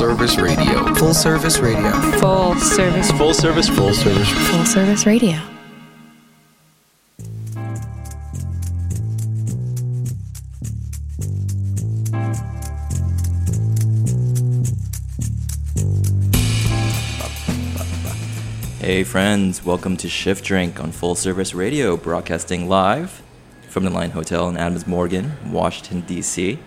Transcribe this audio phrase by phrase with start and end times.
[0.00, 0.94] Full service radio.
[0.94, 1.90] Full service radio.
[2.20, 3.10] Full service.
[3.12, 3.68] Full service.
[3.68, 4.28] Full service.
[4.48, 5.36] Full service radio.
[18.78, 23.22] Hey, friends, welcome to Shift Drink on Full Service Radio, broadcasting live
[23.68, 26.58] from the Line Hotel in Adams Morgan, Washington, D.C.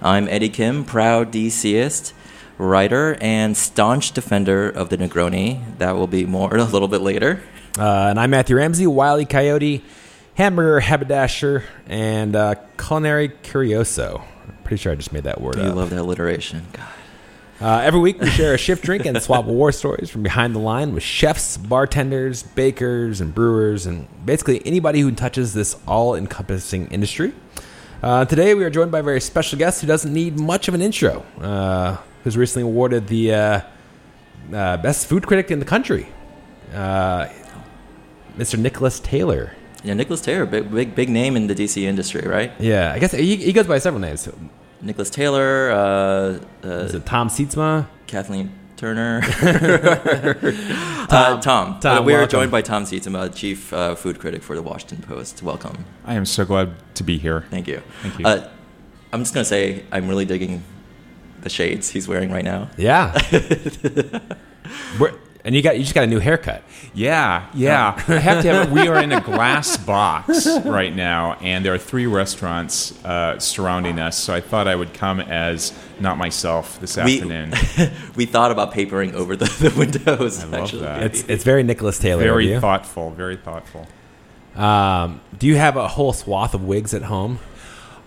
[0.00, 2.14] I'm Eddie Kim, proud DCist,
[2.60, 5.78] writer, and staunch defender of the Negroni.
[5.78, 7.42] That will be more a little bit later.
[7.78, 9.82] Uh, and I'm Matthew Ramsey, Wily Coyote,
[10.34, 14.22] Hamburger Haberdasher, and uh, Culinary Curioso.
[14.46, 15.76] I'm pretty sure I just made that word You up.
[15.76, 16.66] love that alliteration.
[16.72, 16.86] God.
[17.62, 20.58] Uh, every week we share a shift drink and swap war stories from behind the
[20.58, 27.34] line with chefs, bartenders, bakers, and brewers, and basically anybody who touches this all-encompassing industry.
[28.02, 30.74] Uh, today we are joined by a very special guest who doesn't need much of
[30.74, 33.60] an intro, uh, who's recently awarded the uh,
[34.52, 36.08] uh, best food critic in the country,
[36.74, 37.28] uh,
[38.36, 38.58] Mr.
[38.58, 39.52] Nicholas Taylor.
[39.82, 42.52] Yeah, Nicholas Taylor, big, big, big name in the DC industry, right?
[42.58, 44.28] Yeah, I guess he, he goes by several names.
[44.82, 47.86] Nicholas Taylor, uh, uh, Is it Tom Sietsema?
[48.06, 49.20] Kathleen Turner.
[49.24, 51.04] uh,
[51.40, 51.80] Tom.
[51.80, 55.02] Tom, Uh, we are joined by Tom Sietsema, chief uh, food critic for the Washington
[55.06, 55.42] Post.
[55.42, 55.84] Welcome.
[56.04, 57.44] I am so glad to be here.
[57.50, 57.82] Thank you.
[58.02, 58.26] Thank you.
[58.26, 58.48] Uh,
[59.12, 60.62] I'm just going to say I'm really digging
[61.42, 62.70] the shades he's wearing right now.
[62.76, 63.12] Yeah.
[64.98, 65.14] We're-
[65.44, 66.62] and you got you just got a new haircut.
[66.92, 67.94] Yeah, yeah.
[68.08, 68.72] I have to have it.
[68.72, 73.98] We are in a glass box right now, and there are three restaurants uh, surrounding
[73.98, 74.18] us.
[74.18, 77.54] So I thought I would come as not myself this We, afternoon.
[78.16, 80.42] we thought about papering over the, the windows.
[80.42, 80.82] I love actually.
[80.82, 81.02] that.
[81.04, 82.22] It's it's very Nicholas Taylor.
[82.22, 82.60] Very you.
[82.60, 83.10] thoughtful.
[83.10, 83.86] Very thoughtful.
[84.56, 87.38] Um, do you have a whole swath of wigs at home?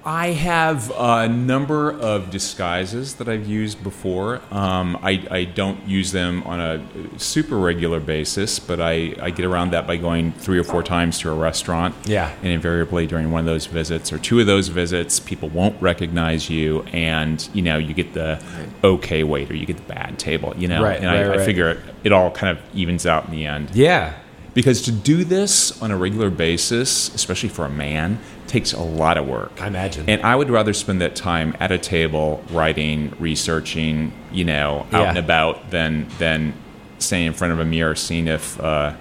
[0.05, 4.41] I have a number of disguises that I've used before.
[4.51, 6.85] Um, I, I don't use them on a
[7.17, 11.19] super regular basis, but I, I get around that by going three or four times
[11.19, 11.95] to a restaurant.
[12.05, 12.35] Yeah.
[12.41, 16.49] And invariably during one of those visits or two of those visits, people won't recognize
[16.49, 18.43] you, and you know you get the
[18.83, 20.83] okay waiter, you get the bad table, you know.
[20.83, 21.39] Right, and right, I, right.
[21.39, 23.71] I figure it all kind of evens out in the end.
[23.73, 24.15] Yeah.
[24.53, 28.19] Because to do this on a regular basis, especially for a man,
[28.53, 29.51] takes a lot of work.
[29.59, 30.07] I imagine.
[30.07, 35.01] And I would rather spend that time at a table writing, researching, you know, out
[35.01, 35.09] Yeah.
[35.09, 36.53] and about than than
[36.99, 38.93] staying in front of a mirror seeing if uh,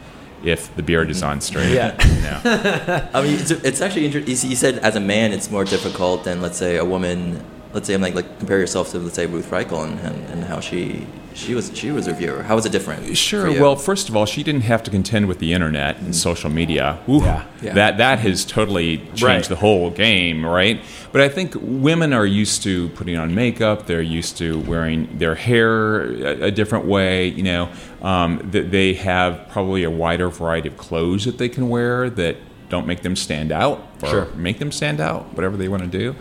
[0.43, 1.75] if the beard is on straight.
[1.75, 1.95] Yeah.
[2.09, 3.09] You know.
[3.15, 4.49] I mean, it's, it's actually interesting.
[4.51, 7.45] You said as a man, it's more difficult than, let's say, a woman.
[7.73, 10.45] Let's say, I'm like, like compare yourself to, let's say, Ruth Reichl and, and, and
[10.45, 12.43] how she she was she was a viewer.
[12.43, 13.17] How was it different?
[13.17, 13.47] Sure.
[13.47, 13.63] for you?
[13.63, 16.99] Well, first of all, she didn't have to contend with the internet and social media.
[17.09, 17.45] Ooh, Yeah.
[17.63, 17.73] Yeah.
[17.73, 19.45] That that has totally changed Right.
[19.45, 20.83] the whole game, right?
[21.13, 23.87] But I think women are used to putting on makeup.
[23.87, 27.29] They're used to wearing their hair a, a different way.
[27.29, 27.69] You know,
[28.03, 32.37] um, th- they have probably a wider variety of clothes that they can wear that
[32.69, 34.25] don't make them stand out or Sure.
[34.35, 36.15] make them stand out, whatever they want to do.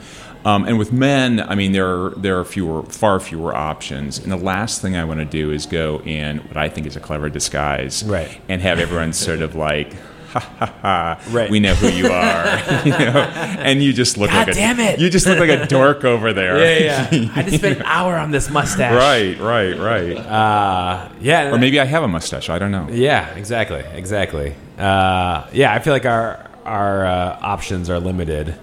[0.44, 4.18] Um, and with men, I mean, there are there are fewer, far fewer options.
[4.20, 6.96] And the last thing I want to do is go in what I think is
[6.96, 8.42] a clever disguise, Right.
[8.50, 9.94] And have everyone sort of like,
[10.30, 11.52] ha ha ha, Right.
[11.52, 12.46] we know who you are,
[12.86, 13.20] you know?
[13.60, 15.00] And you just look God like a it.
[15.00, 18.32] you just look like a dork over there, Yeah, I just spent an hour on
[18.32, 18.94] this mustache.
[18.96, 20.18] right, right, right.
[20.18, 21.52] Uh, yeah.
[21.54, 22.50] or maybe I have a mustache.
[22.50, 22.88] I don't know.
[22.92, 23.28] Yeah.
[23.36, 23.84] Exactly.
[23.94, 24.56] Exactly.
[24.80, 25.72] Uh, yeah.
[25.72, 28.56] I feel like our our uh, options are limited.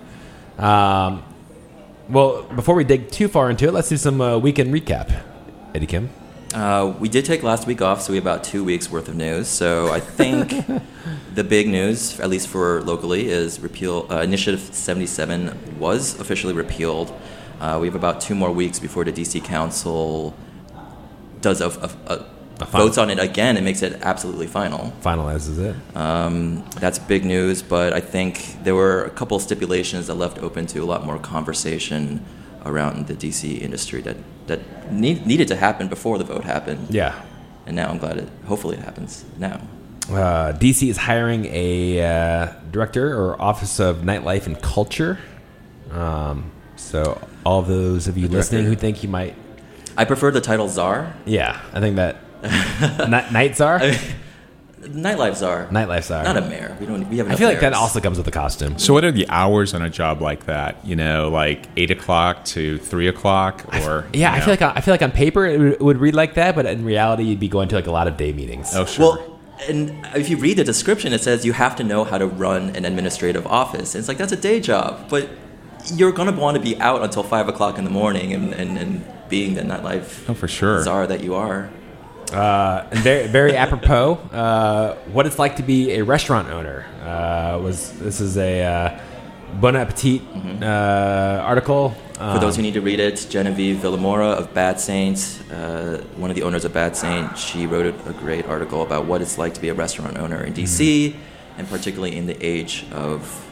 [0.59, 1.23] Um,
[2.09, 5.23] well, before we dig too far into it, let's do some uh, weekend recap.
[5.75, 6.11] Eddie Kim.
[6.55, 9.15] Uh, we did take last week off, so we have about two weeks worth of
[9.15, 9.49] news.
[9.49, 10.55] So I think
[11.35, 14.07] the big news, at least for locally, is repeal.
[14.11, 17.13] Uh, Initiative 77 was officially repealed.
[17.61, 20.35] Uh, we have about two more weeks before the DC Council
[21.43, 22.27] does a, a, a,
[22.67, 24.93] votes on it again and makes it absolutely final.
[25.03, 25.97] Finalizes it.
[25.97, 30.67] Um, that's big news, but I think there were a couple stipulations that left open
[30.69, 32.25] to a lot more conversation
[32.65, 34.17] around the DC industry that
[34.49, 36.89] that need, needed to happen before the vote happened.
[36.91, 37.21] Yeah.
[37.67, 38.29] And now I'm glad it.
[38.47, 39.61] Hopefully, it happens now.
[40.09, 45.19] Uh, DC is hiring a uh, director or office of nightlife and culture.
[45.91, 49.35] Um, so all those of you listening who think you might,
[49.99, 51.15] I prefer the title czar.
[51.27, 53.81] yeah, I think that Ni- night czar,
[54.81, 55.69] Nightlife czar.
[55.73, 56.23] nightlife czar.
[56.25, 56.77] Not a mayor.
[56.81, 57.09] We don't.
[57.11, 57.27] We have.
[57.27, 58.79] I enough feel like that also comes with a costume.
[58.79, 60.77] So, what are the hours on a job like that?
[60.87, 64.81] You know, like eight o'clock to three o'clock, or Yeah, you I feel like I
[64.81, 67.41] feel like on paper it would, it would read like that, but in reality you'd
[67.41, 68.75] be going to like a lot of day meetings.
[68.75, 69.17] Oh, sure.
[69.17, 72.27] Well, and if you read the description, it says you have to know how to
[72.27, 73.95] run an administrative office.
[73.97, 75.29] And it's like that's a day job, but
[75.93, 79.05] you're gonna want to be out until five o'clock in the morning and, and, and
[79.29, 80.83] being the nightlife Oh, for sure.
[80.85, 81.69] czar that you are.
[82.33, 86.85] Uh, and very, very apropos, uh, what it's like to be a restaurant owner.
[87.03, 89.01] Uh, was this is a uh,
[89.61, 90.23] Bon Appetit
[90.63, 91.95] uh, article?
[92.13, 92.35] Mm-hmm.
[92.35, 96.37] For those who need to read it, Genevieve Villamora of Bad Saint, uh, one of
[96.37, 99.61] the owners of Bad Saint, she wrote a, great article about what it's like to
[99.61, 101.15] be a restaurant owner in DC,
[101.57, 103.49] and particularly in the age of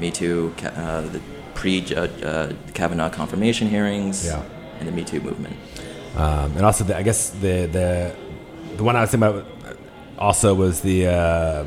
[0.00, 1.20] Me Too, uh, the
[1.54, 4.42] pre uh, Kavanaugh confirmation hearings, Yeah.
[4.80, 5.56] and the Me Too movement.
[6.16, 8.16] Um, and also, the, I guess the, the
[8.76, 9.46] the one I was thinking about
[10.18, 11.64] also was the uh,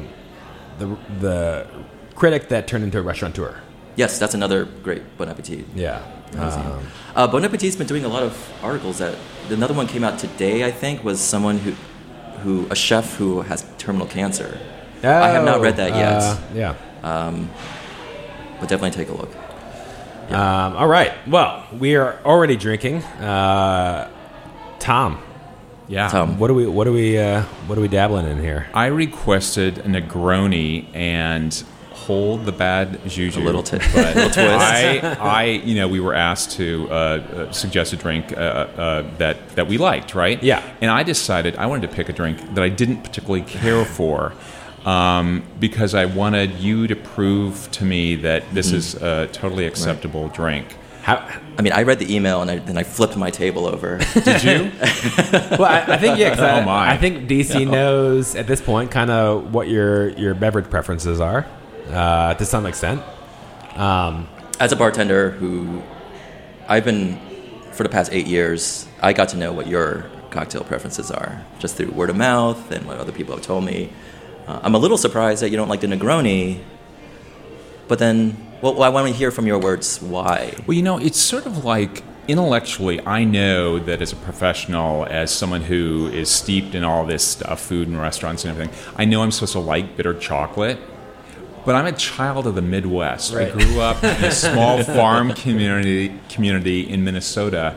[0.79, 1.67] the the
[2.15, 3.61] critic that turned into a restaurateur.
[3.95, 5.65] Yes, that's another great Bon Appetit.
[5.75, 6.01] Yeah.
[6.37, 8.99] Um, Uh, bon Appetit's been doing a lot of articles.
[8.99, 9.17] That
[9.49, 11.71] another one came out today, I think, was someone who,
[12.43, 14.59] who a chef who has terminal cancer.
[15.03, 16.75] I have not read that yet, uh, yeah.
[18.59, 19.35] but definitely take a look.
[20.31, 21.11] Um, all right.
[21.27, 23.03] Well, we are already drinking.
[23.03, 24.09] Uh,
[24.79, 25.19] Tom,
[25.87, 26.07] Yeah.
[26.09, 26.37] Tom.
[26.39, 28.67] what do we what do we uh, what are we dabbling in here?
[28.73, 33.39] I requested a Negroni and hold the bad juju.
[33.39, 34.37] A little ti- but little twist.
[34.39, 39.17] I, I, you know, we were asked to uh, uh, suggest a drink uh, uh,
[39.17, 40.41] that that we liked, right?
[40.41, 40.63] Yeah.
[40.81, 44.33] And I decided I wanted to pick a drink that I didn't particularly care for.
[44.85, 50.29] Um, because I wanted you to prove to me that this is a totally acceptable
[50.29, 50.77] drink.
[51.01, 51.15] How,
[51.57, 53.97] I mean, I read the email and I, then I flipped my table over.
[54.13, 54.71] Did you?
[55.57, 56.29] well, I, I think yeah.
[56.29, 56.91] 'cause I, Oh, my.
[56.91, 61.45] I think DC knows at this point kind of what your your beverage preferences are
[61.89, 63.01] uh, to some extent.
[63.75, 64.27] Um,
[64.59, 65.81] As a bartender who
[66.67, 67.17] I've been
[67.71, 71.75] for the past eight years, I got to know what your cocktail preferences are just
[71.77, 73.89] through word of mouth and what other people have told me.
[74.47, 76.59] Uh, I'm a little surprised that you don't like the Negroni,
[77.87, 80.53] but then, well, I want to hear from your words why.
[80.67, 85.31] Well, you know, it's sort of like intellectually, I know that as a professional, as
[85.31, 89.23] someone who is steeped in all this stuff, food and restaurants and everything, I know
[89.23, 90.79] I'm supposed to like bitter chocolate.
[91.65, 93.33] But I'm a child of the Midwest.
[93.33, 93.49] Right.
[93.49, 97.75] I grew up in a small farm community community in Minnesota,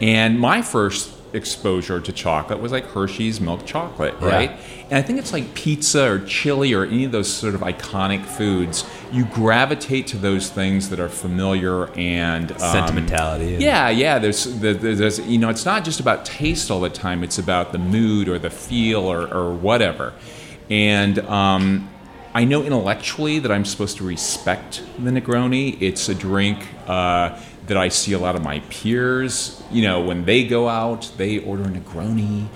[0.00, 4.28] and my first exposure to chocolate was like Hershey's milk chocolate, Yeah.
[4.28, 4.50] right?
[4.90, 8.24] And I think it's like pizza or chili or any of those sort of iconic
[8.24, 8.84] foods.
[9.10, 14.18] You gravitate to those things that are familiar and um, Sentimentality and- Yeah, yeah.
[14.18, 17.22] There's, there- there's, you know, it's not just about taste all the time.
[17.24, 20.12] It's about the mood or the feel or, or whatever.
[20.70, 21.88] And um,
[22.34, 25.80] I know intellectually that I'm supposed to respect the Negroni.
[25.80, 29.62] It's a drink uh, that I see a lot of my peers.
[29.70, 32.48] You know, when they go out, they order a Negroni,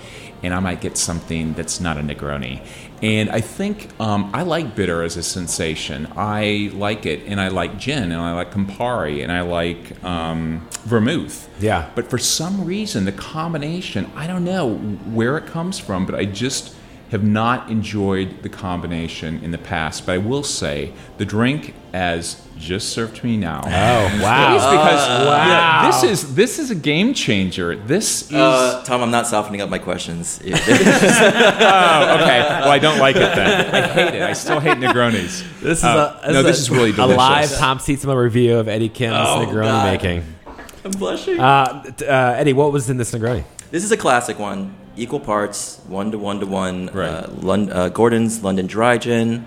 [0.43, 2.65] and I might get something that's not a Negroni.
[3.01, 6.07] And I think um, I like bitter as a sensation.
[6.15, 10.67] I like it, and I like gin, and I like Campari, and I like um,
[10.83, 11.47] vermouth.
[11.59, 11.89] Yeah.
[11.95, 16.25] But for some reason, the combination, I don't know where it comes from, but I
[16.25, 16.73] just
[17.11, 20.05] have not enjoyed the combination in the past.
[20.05, 23.61] But I will say, the drink as just served to me now.
[23.65, 23.69] Oh
[24.23, 24.55] wow!
[24.57, 25.47] Is because wow.
[25.47, 27.75] yeah, this is this is a game changer.
[27.75, 30.39] This is Uh, Tom, I'm not softening up my questions.
[30.45, 32.39] oh, okay.
[32.61, 33.73] Well, I don't like it then.
[33.75, 34.21] I hate it.
[34.21, 35.43] I still hate Negronis.
[35.61, 37.13] This is Uh, a no, a- this is really delicious.
[37.15, 39.85] a live Tom Sietsema review of Eddie Kim's Oh, Negroni God.
[39.93, 40.23] making.
[40.83, 41.39] I'm blushing.
[41.39, 42.03] Uh, uh,
[42.37, 43.43] Eddie, what was in this Negroni?
[43.71, 44.73] This is a classic one.
[44.97, 46.87] Equal parts, one to one to one.
[46.93, 47.07] Right.
[47.09, 49.45] Uh, Lon- uh, Gordon's London Dry Gin,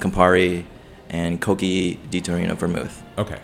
[0.00, 0.64] Campari,
[1.10, 3.02] and Cocchi di Torino Vermouth.
[3.18, 3.38] Okay.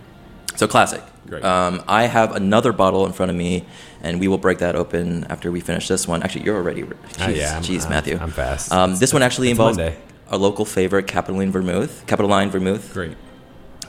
[0.56, 1.02] So classic.
[1.26, 1.44] Great.
[1.44, 3.64] Um, I have another bottle in front of me,
[4.02, 6.22] and we will break that open after we finish this one.
[6.22, 6.82] Actually, you're already.
[6.82, 8.18] Jeez, Uh, yeah, I'm- jeez, I'm- Matthew.
[8.20, 8.72] I'm fast.
[8.72, 9.96] Um, this one actually involves Monday.
[10.30, 13.16] a local favorite, Capitoline Vermouth, Capitoline Vermouth, Great.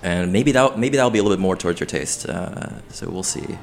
[0.04, 2.28] and maybe that maybe that'll be a little bit more towards your taste.
[2.30, 3.58] Uh, so we'll see.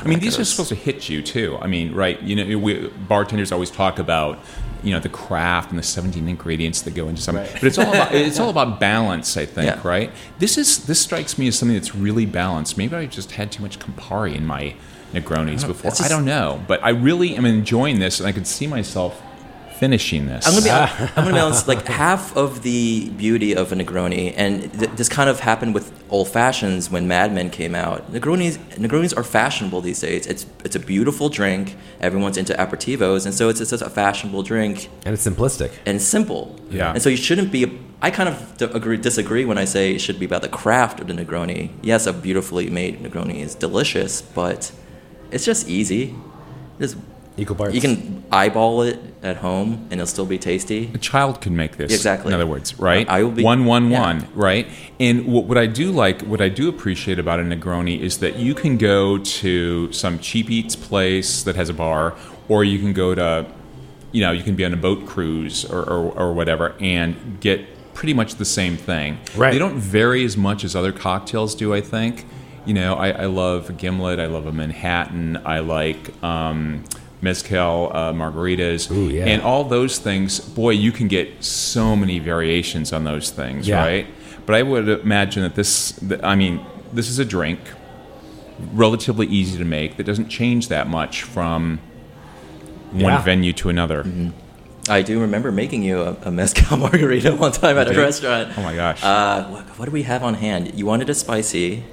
[0.00, 1.58] I mean, these are supposed to hit you too.
[1.60, 2.20] I mean, right?
[2.22, 4.38] You know, we, bartenders always talk about
[4.82, 7.88] you know the craft and the 17 ingredients that go into something, but it's all
[7.88, 9.36] about it's all about balance.
[9.36, 9.80] I think, Yeah.
[9.82, 10.12] right?
[10.38, 12.78] This is this strikes me as something that's really balanced.
[12.78, 14.74] Maybe I just had too much Campari in my
[15.12, 15.90] Negronis before.
[15.90, 19.20] it's I don't know, but I really am enjoying this, and I could see myself
[19.78, 20.46] finishing this.
[20.46, 20.70] I'm gonna be
[21.16, 21.68] I'm gonna be honest.
[21.68, 25.92] Like half of the beauty of a Negroni, and th- this kind of happened with
[26.10, 28.10] old fashions when Mad Men came out.
[28.12, 30.26] Negronis Negronis are fashionable these days.
[30.26, 31.76] It's it's a beautiful drink.
[32.00, 35.70] Everyone's into aperitivos, and so it's it's just a fashionable drink And it's simplistic.
[35.86, 36.56] and simple.
[36.70, 36.92] Yeah.
[36.92, 37.78] And so you shouldn't be.
[38.00, 41.00] I kind of d- agree, disagree when I say it should be about the craft
[41.00, 41.70] of the Negroni.
[41.82, 44.70] Yes, a beautifully made Negroni is delicious, but
[45.32, 46.14] it's just easy.
[46.78, 46.96] Just
[47.38, 47.74] Equal parts.
[47.74, 50.90] You can eyeball it at home, and it'll still be tasty.
[50.92, 51.92] A child can make this.
[51.92, 52.28] Exactly.
[52.28, 53.08] In other words, right?
[53.08, 54.00] I will be- one, one, yeah.
[54.00, 54.66] one, right?
[54.98, 58.36] And what, what I do like, what I do appreciate about a Negroni is that
[58.36, 62.16] you can go to some cheap eats place that has a bar,
[62.48, 63.46] or you can go to,
[64.12, 67.60] you know, you can be on a boat cruise or, or, or whatever and get
[67.94, 69.18] pretty much the same thing.
[69.36, 69.52] Right.
[69.52, 72.26] They don't vary as much as other cocktails do, I think.
[72.64, 76.84] You know, I, I love a gimlet, I love a Manhattan, I like um,
[77.20, 79.26] mezcal uh, margaritas, Ooh, yeah.
[79.26, 80.40] and all those things.
[80.40, 83.80] Boy, you can get so many variations on those things, Yeah.
[83.84, 84.06] right?
[84.46, 87.58] But I would imagine that this, that, I mean, this is a drink,
[88.72, 91.80] relatively easy to make, that doesn't change that much from
[92.92, 93.22] one Yeah.
[93.22, 94.06] venue to another.
[94.88, 98.56] I do remember making you a, a mezcal margarita one time at a restaurant.
[98.56, 99.02] Oh my gosh.
[99.04, 100.74] Uh, what, what do we have on hand?
[100.74, 101.84] You wanted a spicy.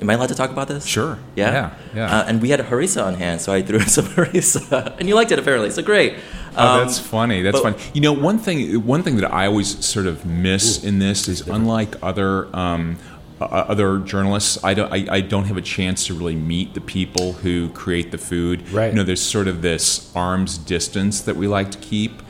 [0.00, 0.84] Am I allowed to talk about this?
[0.84, 1.18] Sure.
[1.36, 1.52] Yeah.
[1.52, 2.18] Yeah, yeah.
[2.18, 5.08] Uh, and we had a harissa on hand, so I threw in some harissa, and
[5.08, 5.70] you liked it apparently.
[5.70, 6.16] So great.
[6.56, 7.42] Oh, Um, that's funny.
[7.42, 7.90] That's but- funny.
[7.94, 11.46] You know, one thing one thing that I always sort of miss in this is
[11.48, 12.98] unlike other um,
[13.40, 16.80] uh, other journalists, I don't I, I don't have a chance to really meet the
[16.80, 18.68] people who create the food.
[18.70, 18.88] Right.
[18.90, 22.22] You know, there's sort of this arm's distance that we like to keep.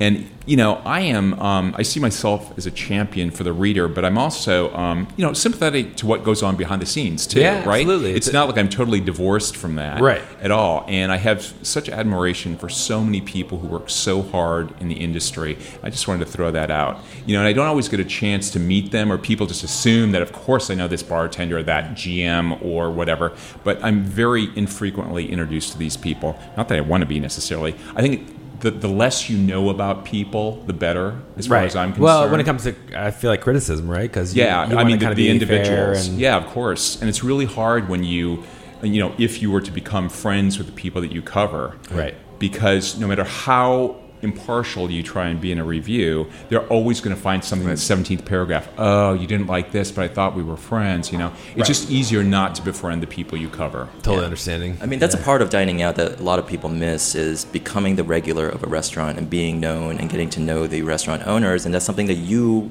[0.00, 1.38] And you know, I am.
[1.38, 5.24] Um, I see myself as a champion for the reader, but I'm also, um, you
[5.24, 7.38] know, sympathetic to what goes on behind the scenes too.
[7.38, 7.82] Yeah, right?
[7.82, 8.10] absolutely.
[8.14, 10.20] It's It's- not like I'm totally divorced from that Right.
[10.42, 10.84] at all.
[10.88, 14.96] And I have such admiration for so many people who work so hard in the
[14.96, 15.56] industry.
[15.80, 16.98] I just wanted to throw that out.
[17.24, 19.62] You know, and I don't always get a chance to meet them, or people just
[19.62, 23.30] assume that, of course, I know this bartender, or that GM, or whatever.
[23.62, 26.36] But I'm very infrequently introduced to these people.
[26.56, 27.76] Not that I want to be necessarily.
[27.94, 28.26] I think.
[28.62, 32.04] The, the less you know about people, the better, as far as I'm concerned.
[32.04, 34.08] Well, when it comes to, I feel like criticism, right?
[34.08, 36.06] Because Yeah, I mean the, kind of the individuals.
[36.06, 38.44] and, yeah, of course, and it's really hard when you,
[38.82, 42.14] you know, if you were to become friends with the people that you cover, Right.
[42.38, 47.14] Because no matter how impartial you try and be in a review, they're always going
[47.14, 48.68] to find something in the seventeenth paragraph.
[48.78, 51.12] Oh, you didn't like this, but I thought we were friends.
[51.12, 51.66] You know, it's Right.
[51.66, 53.88] just easier not to befriend the people you cover.
[54.02, 54.76] totally understanding.
[54.80, 57.44] I mean, that's a part of dining out that a lot of people miss is
[57.46, 61.26] becoming the regular of a restaurant and being known and getting to know the restaurant
[61.26, 62.70] owners, and that's something that you,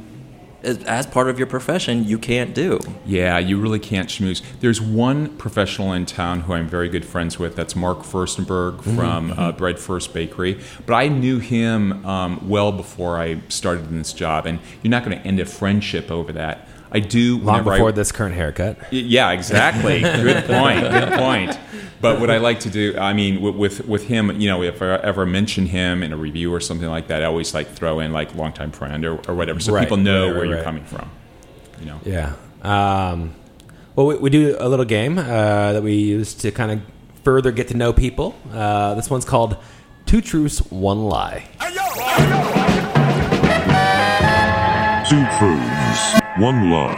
[0.63, 2.79] as, as part of your profession, you can't do.
[3.05, 4.41] Yeah, you really can't schmooze.
[4.59, 7.55] There's one professional in town who I'm very good friends with.
[7.55, 10.59] That's Mark Furstenberg from uh, Bread Furst Bakery.
[10.85, 15.03] But I knew him um, well before I started in this job, and you're not
[15.03, 16.67] going to end a friendship over that.
[16.91, 18.77] I do Long whenever I- before this current haircut.
[18.91, 20.01] Yeah, exactly.
[20.01, 20.81] Good point.
[20.81, 21.57] Good point.
[22.01, 24.81] But what I like to do, I mean, wi- with with him, you know, if
[24.81, 27.99] I ever mention him in a review or something like that, I always like throw
[27.99, 30.55] in like longtime friend or, or whatever, so Right, people know right, where right, you're
[30.57, 30.63] right.
[30.65, 31.09] coming from.
[31.79, 31.99] You know.
[32.03, 32.33] Yeah.
[32.63, 33.33] Um,
[33.95, 36.81] well, we, we do a little game uh, that we use to kind of
[37.23, 38.35] further get to know people.
[38.51, 39.57] Uh, this one's called
[40.05, 41.47] Two Truths, One Lie.
[45.09, 46.95] Two truths, one lie.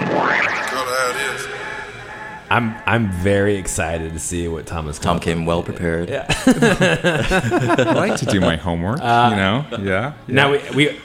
[2.54, 6.10] I'm I'm very excited to see what Thomas Tom comes came well prepared.
[6.10, 9.00] Yeah, I like to do my homework.
[9.02, 9.66] Uh, you know.
[9.72, 9.80] Yeah.
[9.80, 10.14] yeah.
[10.28, 11.00] Now we, we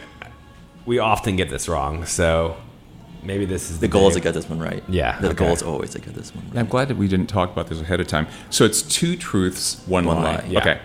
[0.85, 2.57] we often get this wrong, so
[3.23, 4.83] maybe this is The goal is to get this one right.
[4.89, 5.37] Yeah, The okay.
[5.37, 6.59] goal is always to get this one right.
[6.59, 8.27] I'm glad that we didn't talk about this ahead of time.
[8.51, 10.37] So it's two truths, one, One lie.
[10.37, 10.59] lie, yeah.
[10.61, 10.81] Okay.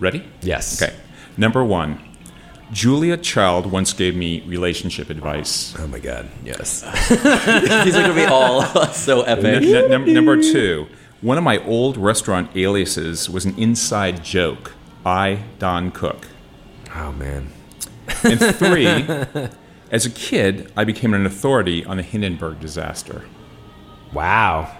[0.00, 0.24] Ready?
[0.42, 0.82] Yes.
[0.82, 0.94] Okay.
[1.36, 2.00] Number one.
[2.72, 5.74] Julia Child once gave me relationship advice.
[5.78, 6.28] Oh my God.
[6.44, 6.82] Yes.
[7.08, 8.62] These are gonna be all
[8.92, 9.62] so epic.
[9.64, 10.86] N- n- number two,
[11.20, 14.72] one of my old restaurant aliases was an inside joke.
[15.04, 16.26] I, Don Cook.
[16.94, 17.48] oh man.
[18.22, 19.04] And three,
[19.90, 23.24] as a kid, I became an authority on the Hindenburg disaster.
[24.12, 24.76] Wow.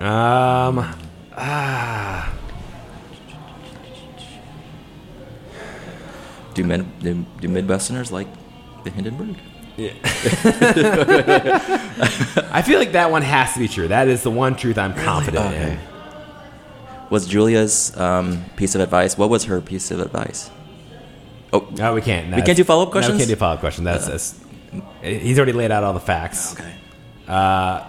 [0.00, 0.94] Um.
[1.36, 2.32] Ah.
[6.58, 8.26] Do, mid, do, do Midwesterners like
[8.82, 9.36] the Hindenburg?
[9.76, 9.92] Yeah.
[12.50, 13.86] I feel like that one has to be true.
[13.86, 15.72] That is the one truth I'm confident Okay.
[15.74, 15.78] in.
[17.10, 19.16] Was Julia's um, piece of advice?
[19.16, 20.50] What was her piece of advice?
[21.52, 22.34] Oh, No, we can't.
[22.34, 23.14] We can't do follow-up No, questions?
[23.14, 23.84] we can't do follow up questions.
[23.84, 24.34] That's, that's
[25.00, 26.54] he's already laid out all the facts.
[26.54, 26.74] okay.
[27.28, 27.84] Uh,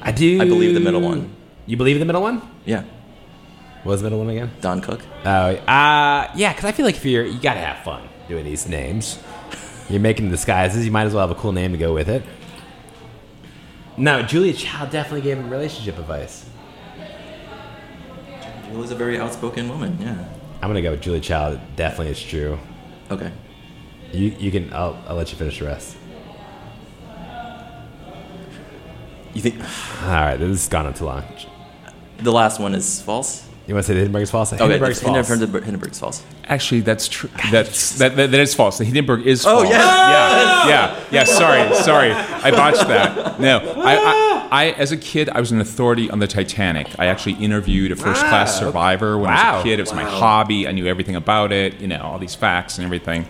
[0.00, 0.40] I do.
[0.40, 1.30] I believe the middle one.
[1.66, 2.40] You believe the middle one?
[2.64, 2.97] Yeah, What
[3.88, 4.50] was the middle one again?
[4.60, 5.00] Don Cook.
[5.24, 6.52] Oh, uh, yeah.
[6.52, 9.18] Because I feel like if you're, you gotta have fun doing these names.
[9.88, 10.84] You're making disguises.
[10.84, 12.22] You might as well have a cool name to go with it.
[13.96, 16.48] No, Julia Child definitely gave him relationship advice.
[18.66, 19.98] Julia's a very outspoken woman.
[20.00, 20.28] Yeah.
[20.60, 21.58] I'm gonna go with Julia Child.
[21.74, 22.58] Definitely, it's true.
[23.10, 23.32] Okay.
[24.12, 24.72] You, you can.
[24.72, 25.96] I'll, I'll let you finish the rest.
[29.34, 29.60] You think?
[30.02, 31.24] All right, this has gone on too long.
[32.18, 33.47] The last one is false.
[33.68, 34.50] You want to say the Hindenburg's false?
[34.54, 35.28] Okay, Hindenburg's Hindenburg- false.
[35.28, 36.22] Hindenburg- Hindenburg's false.
[36.46, 37.28] Actually, that's true.
[37.52, 38.78] That's that, that, that is false.
[38.78, 39.68] The Hindenburg is Oh, false.
[39.68, 39.82] yes.
[39.84, 41.24] yeah, yeah, yeah.
[41.24, 43.38] Sorry, sorry, I botched that.
[43.38, 46.88] No, I, I, I, as a kid, I was an authority on the Titanic.
[46.98, 49.78] I actually interviewed a first-class Ah, survivor when I was a kid.
[49.78, 50.66] It was my hobby.
[50.66, 51.78] I knew everything about it.
[51.78, 53.26] You know, all these facts and everything.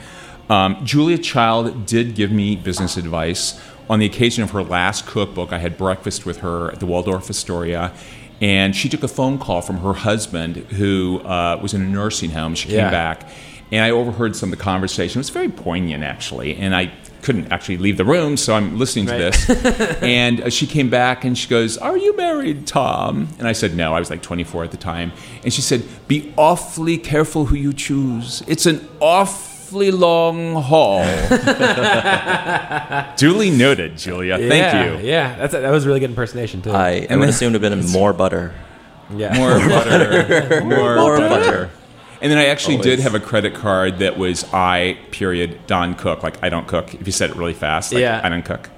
[0.49, 5.53] Um, Julia Child did give me business advice on the occasion of her last cookbook.
[5.53, 7.93] I had breakfast with her at the Waldorf Astoria.
[8.41, 12.31] And she took a phone call from her husband, who uh, was in a nursing
[12.31, 12.55] home.
[12.55, 12.91] She came Yeah.
[12.91, 13.29] back,
[13.73, 15.19] and I overheard some of the conversation.
[15.19, 16.93] It was very poignant, actually, and I
[17.23, 19.33] couldn't actually leave the room, so I'm listening to Right.
[19.33, 19.51] this.
[20.03, 23.75] and uh, she came back and she goes, "Are you married, Tom?" And I said,
[23.77, 25.11] "No." I was like 24 at the time,
[25.43, 28.45] and she said, "Be awfully careful who you choose.
[28.47, 28.87] It's an
[29.69, 31.03] awfully long haul."
[33.17, 34.39] Duly noted, Julia.
[34.39, 35.07] Thank yeah, you.
[35.07, 36.71] Yeah, that's that was a really good impersonation too.
[36.73, 38.55] I, I would assume it would have been more butter.
[39.15, 39.37] yeah.
[39.37, 40.61] More butter.
[40.65, 41.29] More, More butter.
[41.29, 41.71] butter.
[42.21, 43.03] And then I actually did Always.
[43.05, 46.23] have a credit card that was I period Don Cook.
[46.23, 46.95] Like I don't cook.
[46.95, 48.21] If you said it really fast, like, Yeah.
[48.25, 48.71] I don't cook.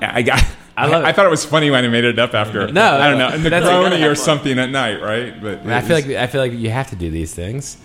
[0.00, 0.44] I got.
[0.78, 1.06] I love it.
[1.06, 2.70] I thought it was funny when I made it up after.
[2.70, 5.40] No, I don't know, no, a that's- Negroni or something at night, right?
[5.40, 7.78] But I it feel was- like I feel like you have to do these things.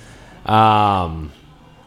[0.45, 1.31] Um,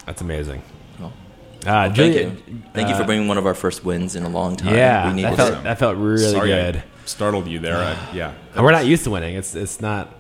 [0.07, 0.63] that's amazing.
[1.01, 2.63] Oh, Uh, Thank Julia, you.
[2.73, 4.75] Thank you for uh, bringing one of our first wins in a long time.
[4.75, 6.83] Yeah, we that felt that felt really sorry I good.
[7.07, 7.77] startled you there.
[7.77, 8.35] I, yeah.
[8.55, 9.35] And we're not used to winning.
[9.37, 10.15] It's it's not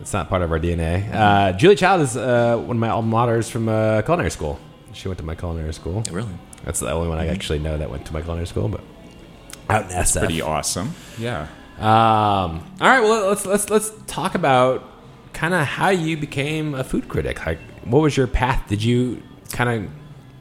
[0.00, 1.12] it's not part of our DNA.
[1.12, 4.58] Uh, Julie Child is uh, one of my alma maters from uh, culinary school.
[4.92, 6.02] She went to my culinary school.
[6.10, 6.28] Really?
[6.64, 8.80] That's the only one I actually know that went to my culinary school, but
[9.70, 10.18] out in SF.
[10.18, 10.94] Pretty awesome.
[11.18, 11.46] Yeah.
[11.78, 14.84] Um, all right, well let's let's let's talk about
[15.32, 17.46] kind of how you became a food critic.
[17.46, 18.68] Like, what was your path?
[18.68, 19.90] Did you kind of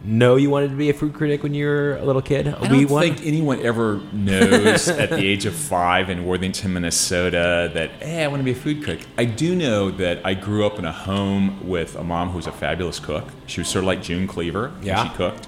[0.05, 2.47] know you wanted to be a food critic when you were a little kid?
[2.47, 3.01] A I don't one?
[3.03, 8.27] think anyone ever knows at the age of five in Worthington, Minnesota, that hey, I
[8.27, 9.05] want to be a food critic.
[9.17, 12.47] I do know that I grew up in a home with a mom who was
[12.47, 13.25] a fabulous cook.
[13.47, 14.71] She was sort of like June Cleaver.
[14.81, 15.09] Yeah.
[15.09, 15.47] she cooked,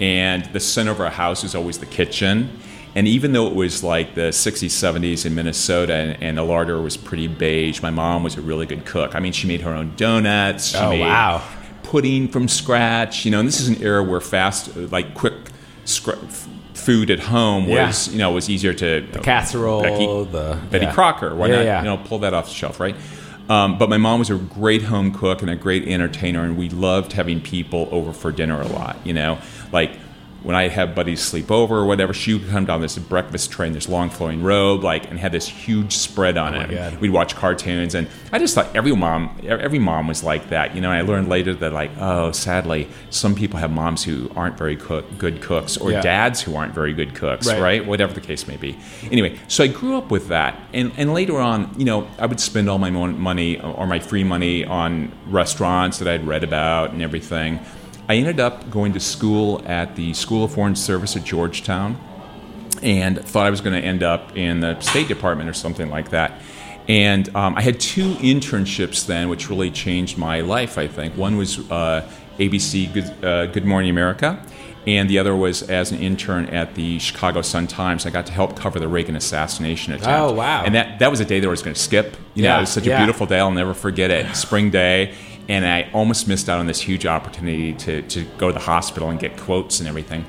[0.00, 2.58] and the center of our house was always the kitchen.
[2.96, 6.80] And even though it was like the 60s, 70s in Minnesota, and, and the larder
[6.80, 9.14] was pretty beige, my mom was a really good cook.
[9.14, 10.68] I mean, she made her own donuts.
[10.68, 11.42] She Oh, made wow.
[11.90, 13.24] Pudding from scratch.
[13.24, 15.34] You know, and this is an era where fast, like quick
[15.84, 16.12] scr-
[16.74, 17.86] food at home Yeah.
[17.86, 20.92] was, you know, was easier to the casserole, Betty, the- Betty yeah.
[20.92, 21.34] Crocker.
[21.34, 21.64] Why Yeah, not?
[21.64, 21.78] yeah.
[21.80, 22.94] You know, pull that off the shelf, right?
[23.48, 26.68] Um, but my mom was a great home cook and a great entertainer, and we
[26.68, 28.96] loved having people over for dinner a lot.
[29.04, 29.38] You know,
[29.72, 29.92] like
[30.46, 33.66] when I have buddies sleep over or whatever, she would come down this breakfast tray
[33.66, 36.70] in this long flowing robe, like, and had this huge spread on Oh it.
[36.70, 37.00] God.
[37.00, 40.76] We'd watch cartoons, and I just thought every mom, every mom was like that.
[40.76, 44.30] You know, and I learned later that, like, oh, sadly, some people have moms who
[44.36, 46.00] aren't very cook, good cooks, or Yeah.
[46.00, 47.60] dads who aren't very good cooks, Right.
[47.60, 47.84] right?
[47.86, 48.78] Whatever the case may be.
[49.10, 52.38] Anyway, so I grew up with that, and and later on, you know, I would
[52.38, 56.92] spend all my mon- money or my free money on restaurants that I'd read about
[56.92, 57.58] and everything.
[58.08, 61.98] I ended up going to school at the School of Foreign Service at Georgetown
[62.82, 66.10] and thought I was going to end up in the State Department or something like
[66.10, 66.40] that.
[66.88, 70.78] And um, I had two internships then, which really changed my life.
[70.78, 74.40] I think one was uh, ABC Good, uh, Good Morning America,
[74.86, 78.06] and the other was as an intern at the Chicago Sun Times.
[78.06, 80.08] I got to help cover the Reagan assassination attempt.
[80.08, 80.62] Oh, wow.
[80.64, 82.16] And that that was a day that I was going to skip.
[82.34, 82.98] You know, it was such yeah.
[82.98, 83.40] a beautiful day.
[83.40, 84.36] I'll never forget it.
[84.36, 85.12] Spring day.
[85.48, 89.10] And I almost missed out on this huge opportunity to, to go to the hospital
[89.10, 90.24] and get quotes and everything.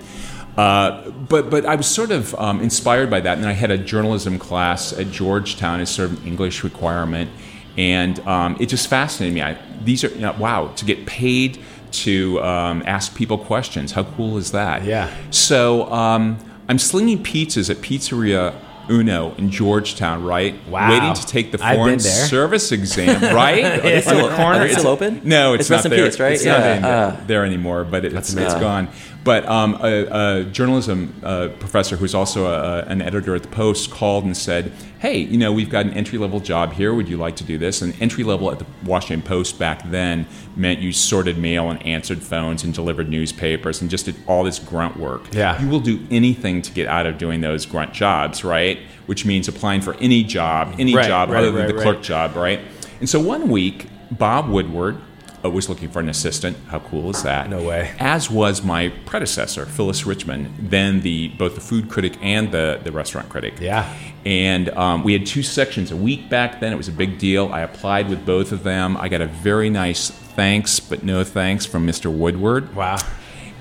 [0.58, 3.78] Uh, but but I was sort of um, inspired by that, and I had a
[3.78, 7.30] journalism class at Georgetown as sort of an English requirement,
[7.78, 9.44] and um, it just fascinated me.
[9.44, 11.60] I, these are you know, wow to get paid
[11.92, 13.92] to um, ask people questions.
[13.92, 14.84] How cool is that?
[14.84, 15.16] Yeah.
[15.30, 18.56] So um, I'm slinging pizzas at Pizzeria
[18.90, 20.56] Uno in Georgetown, right?
[20.68, 20.90] Wow.
[20.90, 23.64] Waiting to take the foreign service exam, right?
[23.66, 24.64] Are they still, corner.
[24.64, 25.22] It's- still open?
[25.24, 26.06] No, it's, It's not there.
[26.06, 26.34] peace, right?
[26.34, 28.90] It's not Yeah, in uh, there anymore, but it, it's, it's gone.
[29.24, 33.92] But um, a, a journalism uh, professor who's also a, an editor at the Post
[33.92, 36.94] called and said, "Hey, you know, we've got an entry level job here.
[36.94, 40.28] Would you like to do this?" And entry level at the Washington Post back then
[40.58, 44.60] meant you sorted mail and answered phones and delivered newspapers and just did all this
[44.60, 45.34] grunt work.
[45.34, 45.62] Yeah.
[45.62, 48.80] you will do anything to get out of doing those grunt jobs, right?
[49.06, 52.02] Which means applying for any job, any Right, job right, other than right, the clerk
[52.02, 52.60] job, right?
[53.00, 54.98] And so one week, Bob Woodward
[55.46, 56.58] uh, was looking for an assistant.
[56.68, 57.50] How cool is that?
[57.50, 57.94] No way.
[58.00, 62.92] As was my predecessor, Phyllis Richman, then the both the food critic and the, the
[62.92, 63.60] restaurant critic.
[63.60, 63.94] Yeah.
[64.26, 66.74] And um, we had two sections a week back then.
[66.74, 67.54] It was a big deal.
[67.54, 68.98] I applied with both of them.
[68.98, 70.10] I got a very nice
[70.42, 72.10] thanks, but no thanks from Mr.
[72.16, 72.74] Woodward.
[72.76, 72.98] Wow.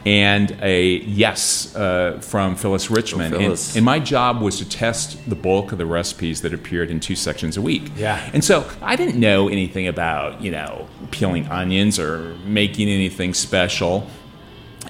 [0.04, 3.34] and a yes uh, from Phyllis Richman.
[3.34, 6.90] Oh, And- and my job was to test the bulk of the recipes that appeared
[6.90, 7.90] in two sections a week.
[7.96, 8.30] Yeah.
[8.32, 14.08] And so I didn't know anything about, you know, peeling onions or making anything special.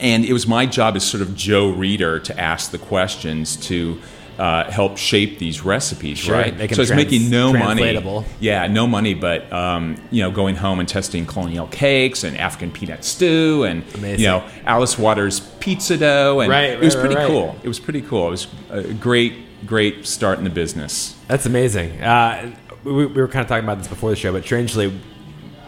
[0.02, 3.98] And it was my job as sort of Joe Reader to ask the questions to
[4.38, 6.58] uh, help shape these recipes, Sure, right?
[6.70, 8.24] so trans- making no money.
[8.40, 12.70] Yeah, no money, but um, you know, going home and testing colonial cakes and African
[12.70, 14.20] peanut stew and Amazing.
[14.20, 17.26] you know Alice Waters pizza dough, and Right, it was right, pretty right.
[17.26, 17.56] cool.
[17.62, 18.28] It was pretty cool.
[18.28, 19.34] It was a great,
[19.66, 21.16] great start in the business.
[21.28, 22.02] That's amazing.
[22.02, 24.92] Uh, we, we were kind of talking about this before the show, but strangely,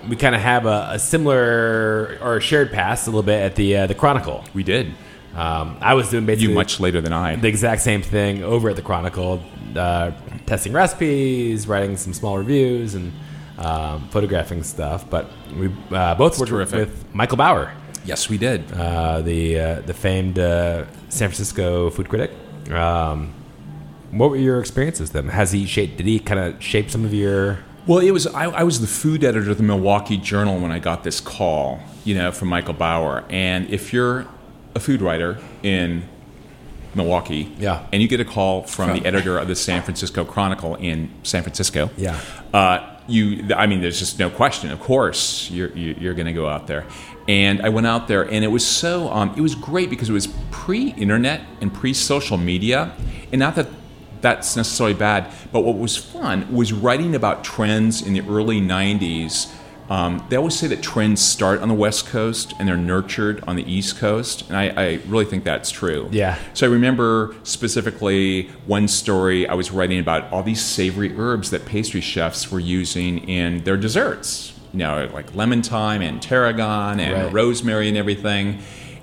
[0.09, 3.57] we kind of have a, a similar or a shared past a little bit at
[3.57, 4.45] the uh, the Chronicle.
[4.55, 4.93] We did.
[5.39, 7.37] Um, I was doing basically You much later than I.
[7.37, 9.43] the exact same thing over at the Chronicle,
[9.77, 10.11] uh,
[10.47, 13.13] testing recipes, writing some small reviews, and
[13.59, 15.09] um, photographing stuff.
[15.09, 16.79] But we uh, both worked terrific.
[16.89, 17.73] with Michael Bauer,
[18.05, 18.61] Yes, we did.
[18.73, 22.31] uh, the uh, the famed uh, San Francisco food critic.
[22.73, 23.33] Um,
[24.11, 25.29] what were your experiences then?
[25.29, 25.99] Has he shaped?
[25.99, 27.59] Did he kind of shape some of your?
[27.87, 30.79] Well, it was I, I was the food editor of the Milwaukee Journal when I
[30.79, 33.25] got this call, you know, from Michael Bauer.
[33.31, 34.27] And if you're
[34.79, 36.03] a food writer in
[36.95, 37.81] Milwaukee, Yeah.
[37.93, 41.43] and you get a call from the editor of the San Francisco Chronicle in San
[41.43, 42.17] Francisco, Yeah.
[42.55, 44.71] uh, you, I mean, there's just no question.
[44.71, 46.85] Of course, you're you- you're going to go out there.
[47.27, 50.15] And I went out there, and it was so um, it was great because it
[50.15, 52.93] was pre-internet and pre-social media,
[53.33, 53.67] and not that
[54.21, 59.49] that's necessarily bad, but what was fun was writing about trends in the early '90s.
[59.91, 63.57] Um, they always say that trends start on the West Coast and they're nurtured on
[63.57, 66.09] the East Coast, and I, I really think that's true.
[66.13, 66.39] Yeah.
[66.53, 71.65] So I remember specifically one story I was writing about all these savory herbs that
[71.65, 74.53] pastry chefs were using in their desserts.
[74.73, 77.33] You know, like lemon thyme and tarragon and Right.
[77.33, 78.59] rosemary and everything.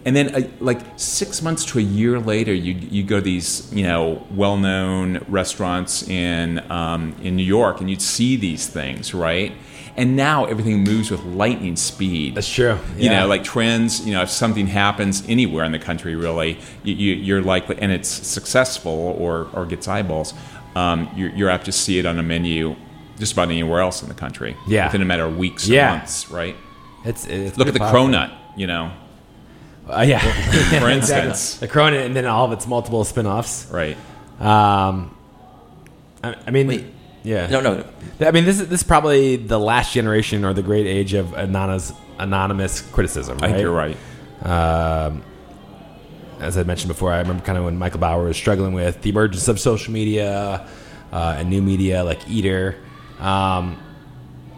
[0.06, 3.74] And then, uh, like six months to a year later, you you go to these
[3.74, 9.16] you know well known restaurants in um, in New York, and you'd see these things,
[9.16, 9.54] right?
[9.98, 12.36] And now everything moves with lightning speed.
[12.36, 12.78] That's true.
[12.98, 14.06] You know, like trends.
[14.06, 17.92] You know, if something happens anywhere in the country, really, you, you, you're likely, and
[17.94, 20.34] it's successful or or gets eyeballs.
[20.76, 22.76] Um, you're, you're apt to see it on a menu
[23.18, 24.58] just about anywhere else in the country.
[24.68, 24.88] Yeah.
[24.88, 25.94] within a matter of weeks Yeah.
[25.94, 26.58] or months, right?
[27.06, 28.10] It's, it's Look at the pretty powerful.
[28.10, 28.34] cronut.
[28.58, 28.92] You know,
[29.90, 30.20] Uh, yeah.
[30.82, 30.94] for Exactly.
[30.96, 33.68] instance, the cronut, and then all of its multiple spin-offs.
[33.72, 33.96] right?
[34.42, 35.16] Um,
[36.22, 36.86] I, I mean, Wait.
[37.26, 37.48] Yeah.
[37.48, 37.84] No, no.
[38.22, 41.34] I mean, this is this is probably the last generation or the great age of
[41.34, 43.40] anonymous anonymous criticism.
[43.42, 43.98] I think you're right.
[44.44, 45.24] Um,
[46.40, 49.10] as I mentioned before, I remember kind of when Michael Bauer was struggling with the
[49.10, 50.68] emergence of social media
[51.12, 52.78] uh, and new media like Eater.
[53.20, 53.82] Um,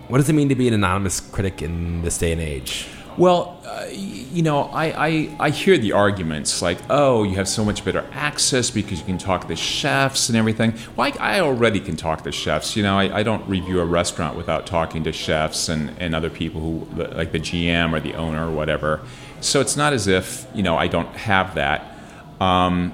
[0.08, 2.88] what does it mean to be an anonymous critic in this day and age?
[3.18, 7.66] Well, uh, you know, I, I, I hear the arguments like, oh, you have so
[7.66, 10.76] much better access because you can talk to the chefs and everything.
[10.96, 12.76] Well, I, I already can talk to chefs.
[12.76, 16.30] You know, I, I don't review a restaurant without talking to chefs and, and other
[16.30, 19.02] people who, like the GM or the owner or whatever.
[19.42, 21.98] So it's not as if, you know, I don't have that.
[22.40, 22.94] Um,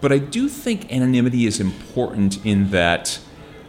[0.00, 3.20] but I do think anonymity is important in that,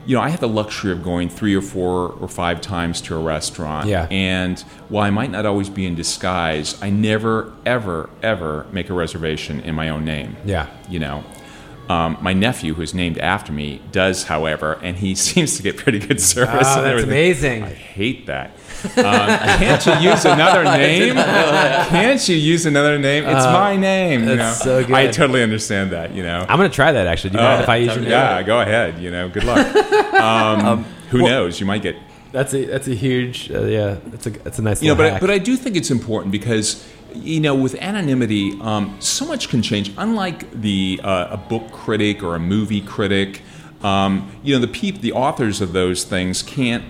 [0.08, 3.16] you know, I have the luxury of going three or four or five times to
[3.16, 3.90] a restaurant.
[3.90, 4.08] Yeah.
[4.10, 8.94] And while I might not always be in disguise, I never, ever, ever make a
[8.94, 10.38] reservation in my own name.
[10.46, 10.68] Yeah.
[10.90, 11.26] You know,
[11.90, 16.00] um, my nephew, who's named after me, does, however, and he seems to get pretty
[16.00, 16.68] good service.
[16.70, 17.64] Oh, that's amazing.
[17.64, 18.52] I hate that.
[18.96, 21.16] Um, can't you use another name?
[21.16, 23.24] Can't you use another name?
[23.26, 24.22] It's my name.
[24.22, 24.34] You know?
[24.34, 24.94] Uh, that's so good.
[24.96, 26.14] I totally understand that.
[26.14, 26.46] You know.
[26.48, 27.32] I'm gonna try that actually.
[27.32, 28.12] Do you mind if I use your name?
[28.12, 29.00] yeah, go ahead.
[29.00, 29.66] You know, good luck.
[30.18, 31.60] Um, who knows?
[31.60, 31.96] You might get
[32.32, 33.98] That's a that's a huge uh, yeah.
[34.08, 34.82] That's a that's a nice.
[34.82, 36.84] you know, but I, but I do think it's important because
[37.24, 39.92] you know with anonymity, um, so much can change.
[39.98, 43.42] Unlike the uh, a book critic or a movie critic,
[43.84, 46.84] um, you know the peop- the authors of those things can't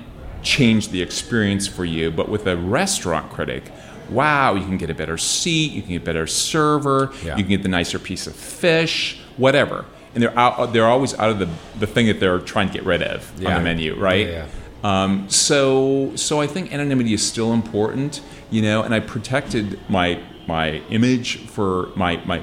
[0.43, 2.11] change the experience for you.
[2.11, 3.71] But with a restaurant critic.
[4.09, 7.35] Wow, you can get a better seat, you can get a better server, Yeah.
[7.35, 9.83] you can get the nicer piece of fish, whatever.
[10.13, 12.85] And they're out, they're always out of the, the thing that they're trying to get
[12.85, 14.25] rid of on the menu, right?
[14.25, 14.45] Yeah,
[14.83, 20.21] Um, so, so I think anonymity is still important, you know, and I protected my
[20.47, 22.41] my image for my my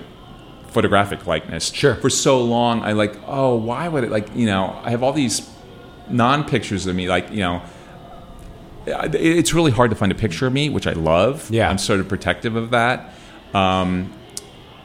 [0.69, 1.95] photographic likeness Sure.
[1.95, 2.83] for so long.
[2.83, 5.49] I like, oh, why would it like, you know, I have all these
[6.11, 7.63] non pictures of me, like, you know.
[8.87, 11.49] It's really hard to find a picture of me, which I love.
[11.51, 11.71] Yeah.
[11.71, 13.15] I'm sort of protective of that.
[13.55, 14.13] Um,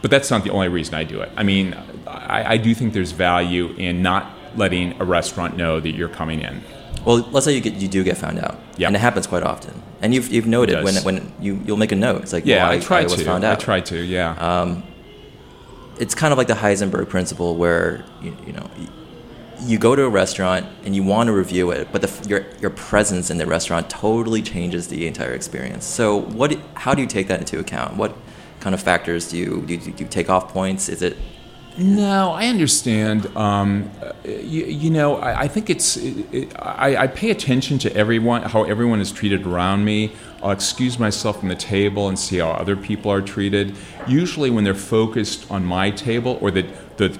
[0.02, 1.30] but that's not the only reason I do it.
[1.36, 1.76] I mean,
[2.08, 6.40] I, I do think there's value in not letting a restaurant know that you're coming
[6.42, 6.64] in.
[7.06, 8.88] Well, let's say you get you do get found out, Yeah.
[8.88, 9.82] and it happens quite often.
[10.02, 12.22] And you've you've noted when when you you'll make a note.
[12.24, 13.24] It's like Yeah, well, I, try was to.
[13.26, 13.98] found I try to.
[14.04, 14.32] Yeah.
[14.34, 14.82] Uh,
[16.00, 18.70] It's kind of like the Heisenberg principle, where you, you know
[19.66, 22.70] you go to a restaurant and you want to review it, but the, your your
[22.70, 25.86] presence in the restaurant totally changes the entire experience.
[25.86, 26.58] So what?
[26.76, 27.98] How do you take that into account?
[27.98, 28.16] What
[28.62, 29.74] kind of factors do you do?
[29.74, 30.88] You, do you take off points?
[30.90, 31.18] Is it
[31.80, 33.26] No, I understand.
[33.38, 33.90] Um,
[34.26, 35.96] you, you know, I, I think it's.
[35.96, 40.12] It, it, I, I pay attention to everyone, how everyone is treated around me.
[40.44, 43.76] I'll excuse myself from the table and see how other people are treated.
[44.08, 47.18] Usually, when they're focused on my table, or the the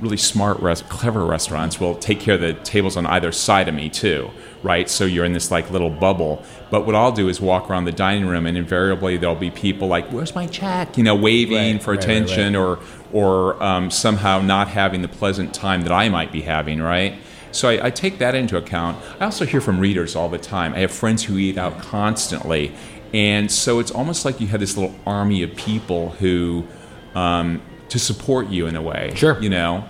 [0.00, 3.88] really smart, clever restaurants will take care of the tables on either side of me
[3.88, 4.30] too,
[4.62, 4.88] right?
[4.88, 6.42] So you're in this like little bubble.
[6.70, 9.88] But what I'll do is walk around the dining room, and invariably there'll be people
[9.88, 12.20] like, "Where's my check?" You know, waving Right, for right, right, right.
[12.20, 12.78] attention or
[13.12, 17.14] or um, somehow not having the pleasant time that I might be having, right?
[17.52, 18.98] So I, I take that into account.
[19.20, 20.74] I also hear from readers all the time.
[20.74, 22.72] I have friends who eat out constantly,
[23.12, 26.66] and so it's almost like you have this little army of people who
[27.14, 29.12] um, to support you in a way.
[29.14, 29.40] Sure.
[29.40, 29.84] you know.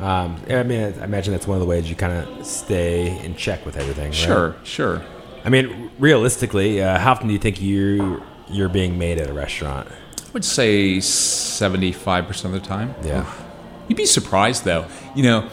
[0.00, 3.36] Um, I mean, I imagine that's one of the ways you kind of stay in
[3.36, 4.06] check with everything.
[4.06, 4.14] right?
[4.14, 5.02] Sure, sure.
[5.44, 9.32] I mean, realistically, uh, how often do you think you you're being made at a
[9.32, 9.88] restaurant?
[9.88, 12.94] I would say seventy-five percent of the time.
[13.04, 13.24] Yeah.
[13.88, 14.86] You'd be surprised, though.
[15.14, 15.50] You know,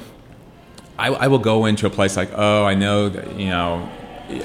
[0.98, 3.90] I, I will go into a place like, oh, I know that, you know,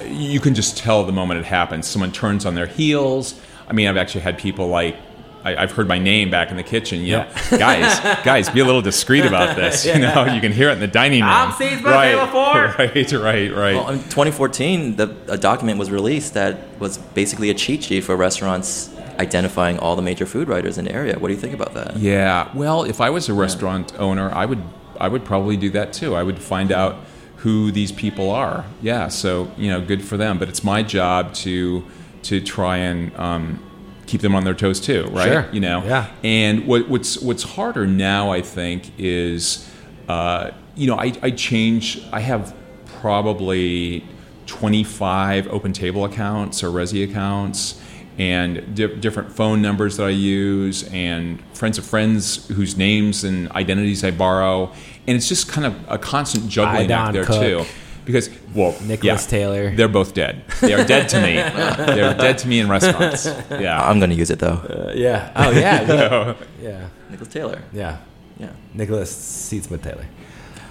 [0.09, 1.87] you can just tell the moment it happens.
[1.87, 3.41] Someone turns on their heels.
[3.69, 4.97] I mean, I've actually had people like,
[5.47, 7.03] I, I've heard my name back in the kitchen.
[7.03, 9.87] You know, guys, guys, be a little discreet about this.
[9.87, 11.31] You know, you can hear it in the dining room.
[11.31, 12.57] I'm seats by right, table four.
[12.77, 13.75] Right, right, right.
[13.77, 18.17] Well, in 2014, the, a document was released that was basically a cheat sheet for
[18.17, 21.17] restaurants identifying all the major food writers in the area.
[21.19, 21.97] What do you think about that?
[21.97, 22.51] Yeah.
[22.53, 24.63] Well, if I was a restaurant owner, I would
[24.99, 26.17] I would probably do that too.
[26.17, 26.97] I would find out
[27.37, 28.65] who these people are.
[28.83, 29.09] Yeah.
[29.09, 30.39] So you know, good for them.
[30.39, 31.85] But it's my job to
[32.25, 33.66] to try and um,
[34.07, 35.29] keep them on their toes too, right?
[35.29, 35.49] Sure.
[35.53, 35.85] You know.
[35.85, 36.11] Yeah.
[36.23, 39.69] And what, what's what's harder now, I think, is
[40.09, 42.03] uh, you know I, I change.
[42.13, 42.55] I have
[43.01, 44.05] probably
[44.47, 47.81] 25 open table accounts or Resy accounts
[48.19, 53.51] and di- different phone numbers that I use and friends of friends whose names and
[53.53, 54.73] identities I borrow.
[55.07, 57.41] And it's just kind of a constant juggling act there Cook.
[57.41, 57.65] too.
[58.07, 59.77] Because, well, Nicholas yeah, Taylor.
[59.77, 60.43] They're both dead.
[60.63, 61.35] They are dead to me.
[61.95, 63.27] They're dead to me in restaurants.
[63.51, 63.79] Yeah.
[63.87, 64.55] I'm going to use it though.
[64.55, 65.33] Uh, yeah.
[65.37, 66.35] Oh yeah.
[66.63, 66.89] yeah.
[67.11, 67.61] Nicholas Taylor.
[67.73, 67.99] Yeah.
[68.39, 68.53] Yeah.
[68.73, 70.07] Nicholas Seatsman Taylor.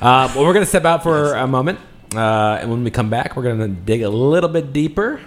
[0.01, 1.77] Uh, well, we're going to step out for a moment.
[2.15, 5.19] Uh, and when we come back, we're going to dig a little bit deeper.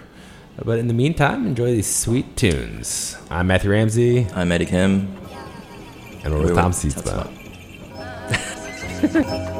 [0.63, 3.15] But in the meantime, enjoy these sweet tunes.
[3.29, 5.15] I'm Matthew Ramsey, I'm Eddie Kim.
[6.23, 7.35] and we're We with were- Tom Tom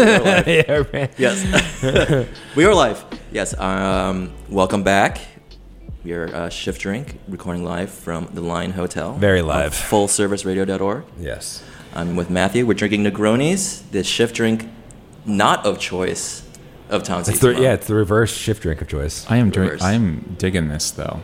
[0.06, 0.48] we're live.
[0.48, 1.12] yeah, right.
[1.18, 2.26] yes.
[2.56, 3.04] we are live.
[3.32, 3.58] Yes.
[3.58, 5.20] Um, welcome back.
[6.04, 9.12] We are uh, Shift Drink, recording live from the Line Hotel.
[9.16, 9.72] Very on live.
[9.74, 11.04] FullServiceRadio.org.
[11.18, 11.62] Yes.
[11.94, 12.64] I'm with Matthew.
[12.64, 14.70] We're drinking Negronis, the shift drink
[15.26, 16.48] not of choice
[16.88, 19.30] of Tom It's the, yeah, it's the reverse shift drink of choice.
[19.30, 19.84] I am drink, Reverse.
[19.84, 21.20] I am digging this though.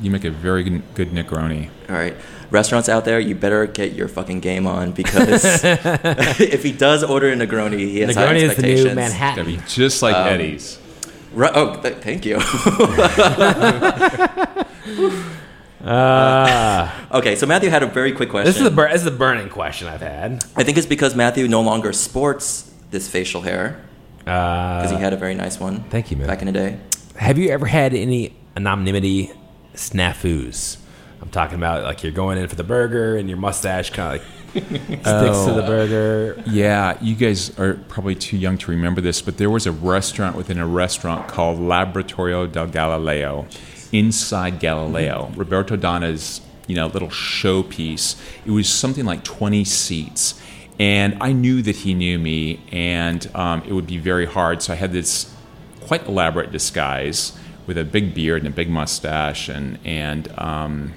[0.00, 1.70] You make a very good, good Negroni.
[1.88, 2.14] All right.
[2.50, 7.30] Restaurants out there, you better get your fucking game on because if he does order
[7.30, 9.44] a Negroni, he has high Negroni is the new Manhattan.
[9.46, 10.78] That'd be just like Um, Eddie's.
[11.34, 12.38] Right, oh, th- thank you.
[15.84, 17.06] Ah.
[17.18, 18.46] okay, so Matthew had a very quick question.
[18.46, 20.44] this is the bur- this is the burning question I've had.
[20.56, 23.80] I think it's because Matthew no longer sports this facial hair
[24.20, 25.84] because Uh, he had a very nice one.
[25.90, 26.26] thank you, man.
[26.26, 26.78] Back in the day.
[27.16, 29.30] have you ever had any anonymity
[29.78, 30.76] snafus?
[31.20, 34.22] I'm talking about like you're going in for the burger and your mustache kind of
[34.22, 36.42] like sticks to the burger.
[36.46, 40.36] Yeah, you guys are probably too young to remember this, but there was a restaurant
[40.36, 43.46] within a restaurant called Laboratorio del Galileo,
[43.92, 45.30] inside Galileo.
[45.36, 48.16] Roberto Donna's, you know, little showpiece.
[48.46, 50.40] It was something like 20 seats,
[50.78, 54.62] and I knew that he knew me, and um, it would be very hard.
[54.62, 55.34] So I had this
[55.80, 57.38] quite elaborate disguise
[57.68, 60.94] with a big beard and a big mustache, and and um,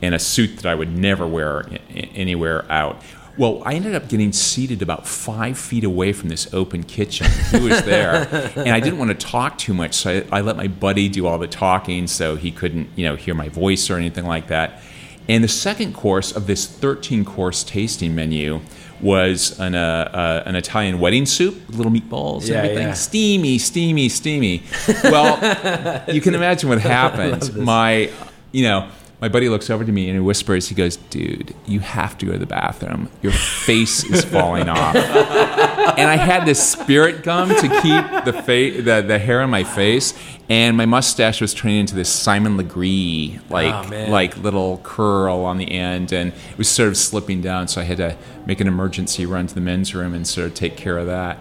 [0.00, 3.02] and a suit that I would never wear anywhere out.
[3.36, 7.26] Well, I ended up getting seated about five feet away from this open kitchen.
[7.50, 10.56] He was there, and I didn't want to talk too much, so I, I let
[10.56, 13.96] my buddy do all the talking, so he couldn't, you know, hear my voice or
[13.96, 14.82] anything like that.
[15.28, 18.60] And the second course of this 13 course tasting menu
[19.02, 22.86] was an, uh, uh, an Italian wedding soup, little meatballs Yeah, and everything.
[22.88, 22.94] yeah.
[22.94, 24.62] Steamy, steamy, steamy.
[25.04, 27.56] Well, you can imagine what happened.
[27.56, 28.10] My,
[28.52, 28.88] you know,
[29.22, 32.26] my buddy looks over to me and he whispers, he goes, dude, you have to
[32.26, 33.08] go to the bathroom.
[33.22, 34.96] Your face is falling off.
[34.96, 39.62] And I had this spirit gum to keep the, fa- the, the hair on my
[39.62, 40.12] face.
[40.48, 45.56] And my mustache was turning into this Simon Legree, like, Oh, like little curl on
[45.58, 46.12] the end.
[46.12, 47.68] And it was sort of slipping down.
[47.68, 50.54] So I had to make an emergency run to the men's room and sort of
[50.54, 51.38] take care of that.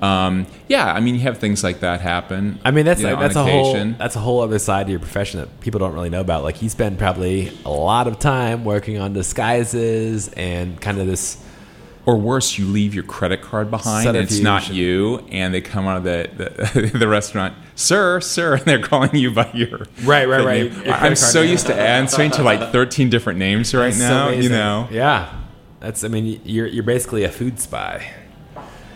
[0.00, 2.58] Um, yeah, I mean, you have things like that happen.
[2.64, 5.00] I mean, that's you know, that's a whole that's a whole other side to your
[5.00, 6.42] profession that people don't really know about.
[6.42, 11.42] Like you spend probably a lot of time working on disguises and kind of this.
[12.06, 15.86] Or worse, you leave your credit card behind and it's not you, and they come
[15.86, 16.30] out of the,
[16.72, 20.72] the, the restaurant, sir, sir, and they're calling you by your Right, right, right.
[20.72, 24.28] Your I'm so card used to answering to like 13 different names right so now,
[24.30, 24.88] you know.
[24.90, 25.30] Yeah,
[25.78, 26.02] that's.
[26.02, 28.10] I mean, you're you're basically a food spy.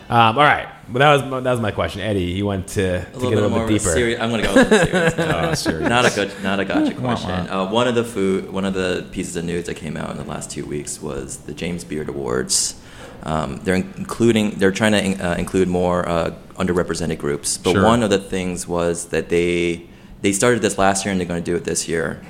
[0.09, 2.25] Um, all right, well, that was my- that was my question, Eddie.
[2.25, 3.90] You went to, to A get a little bit deeper.
[3.93, 4.21] serious.
[4.21, 5.14] I'm going to go a little serious.
[5.19, 5.88] Oh, serious.
[5.88, 7.31] Not a good, not a gotcha question.
[7.31, 10.19] Uh, one of the food, one of the pieces of news that came out in
[10.19, 12.79] the last two weeks was the James Beard Awards.
[13.23, 17.57] Um, they're including, they're trying to uh, include more uh, underrepresented groups.
[17.57, 17.83] But Sure.
[17.85, 19.87] one of the things was that they
[20.21, 22.21] they started this last year and they're going to do it this year.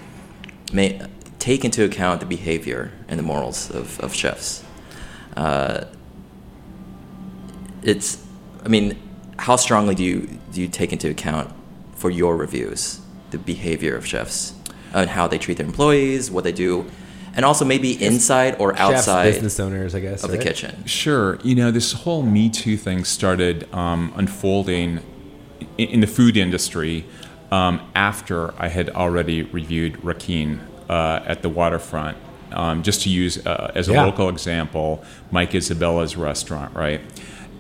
[0.72, 1.00] May
[1.40, 4.62] take into account the behavior and the morals of, of chefs.
[7.84, 8.24] It's,
[8.64, 8.98] I mean,
[9.38, 11.50] how strongly do you do you take into account
[11.96, 14.54] for your reviews the behavior of chefs
[14.92, 16.86] and how they treat their employees, what they do,
[17.34, 20.84] and also maybe inside or Chefs, outside business owners, I guess, of the kitchen?
[20.86, 21.38] Sure.
[21.42, 25.00] You know, this whole Me Too thing started um, unfolding
[25.76, 27.04] in, in the food industry
[27.50, 32.16] um, after I had already reviewed Requin uh, at the waterfront.
[32.52, 34.04] Um, just to use uh, as a Yeah.
[34.04, 37.00] local example, Mike Isabella's restaurant, right?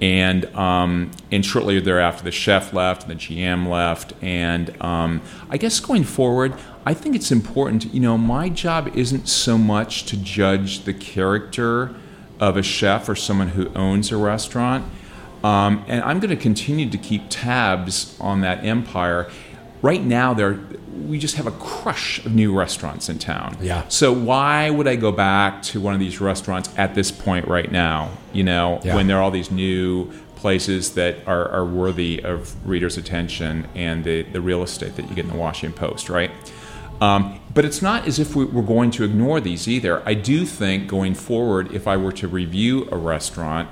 [0.00, 5.56] And um, and shortly thereafter, the chef left, and the GM left, and um, I
[5.56, 6.54] guess going forward,
[6.84, 7.94] I think it's important.
[7.94, 11.94] You know, my job isn't so much to judge the character
[12.40, 14.84] of a chef or someone who owns a restaurant.
[15.42, 19.30] Um, and I'm going to continue to keep tabs on that empire.
[19.82, 20.58] Right now, there
[21.08, 23.56] we just have a crush of new restaurants in town.
[23.60, 23.84] Yeah.
[23.88, 27.70] So why would I go back to one of these restaurants at this point right
[27.70, 28.10] now?
[28.32, 28.94] You know, Yeah.
[28.94, 34.04] when there are all these new places that are, are worthy of readers' attention and
[34.04, 36.30] the, the real estate that you get in the Washington Post, right?
[37.00, 40.02] Um, but it's not as if we, we're going to ignore these either.
[40.06, 43.68] I do think going forward, if I were to review a restaurant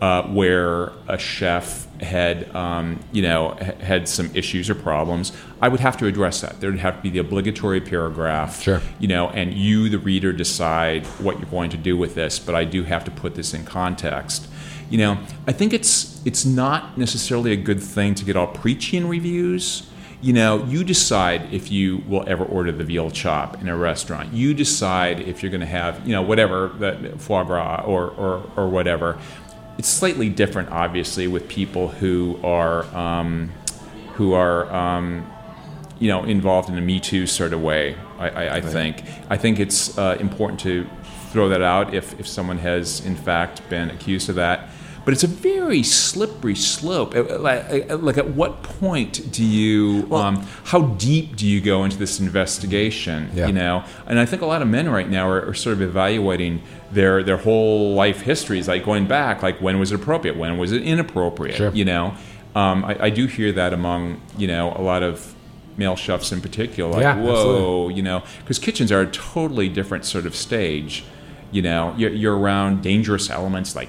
[0.00, 5.80] uh, where a chef had, um, you know, had some issues or problems, I would
[5.80, 6.60] have to address that.
[6.60, 8.80] There would have to be the obligatory paragraph, Sure.
[8.98, 12.38] you know, and you, the reader, decide what you're going to do with this.
[12.38, 14.48] But I do have to put this in context.
[14.90, 18.96] You know, I think it's it's not necessarily a good thing to get all preachy
[18.96, 19.86] in reviews.
[20.20, 24.32] You know, you decide if you will ever order the veal chop in a restaurant.
[24.32, 28.50] You decide if you're going to have, you know, whatever, the foie gras or, or,
[28.56, 29.18] or whatever.
[29.78, 33.50] It's slightly different, obviously, with people who are um,
[34.14, 35.24] who are um,
[36.00, 37.96] you know involved in a Me Too sort of way.
[38.18, 40.86] I, I, I think I think it's uh, important to
[41.30, 44.68] throw that out if, if someone has in fact been accused of that.
[45.08, 47.16] But it's a very slippery slope.
[47.16, 51.84] Uh, Like, uh, like at what point do you, um, how deep do you go
[51.84, 53.30] into this investigation?
[53.32, 53.46] Yeah.
[53.46, 55.80] You know, and I think a lot of men right now are, are sort of
[55.80, 56.60] evaluating
[56.92, 60.72] their their whole life histories, like going back, like when was it appropriate, when was
[60.72, 61.56] it inappropriate?
[61.56, 61.72] Sure.
[61.72, 62.12] You know,
[62.54, 65.34] um, I, I do hear that among you know a lot of
[65.78, 66.90] male chefs in particular.
[66.90, 67.94] Like, Yeah, whoa, absolutely.
[67.94, 71.02] you know, because kitchens are a totally different sort of stage.
[71.50, 73.88] You know, you're, you're around dangerous elements like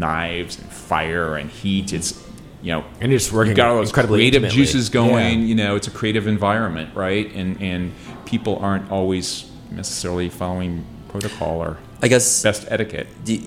[0.00, 1.92] knives and fire and heat.
[1.92, 2.26] It's
[2.62, 4.50] you know, And you're just working you've got all those creative intimately.
[4.50, 5.40] juices going.
[5.40, 5.46] Yeah.
[5.46, 7.32] You know, it's a creative environment, right?
[7.34, 7.92] And and
[8.26, 13.06] people aren't always necessarily following protocol or I guess best etiquette.
[13.24, 13.38] do,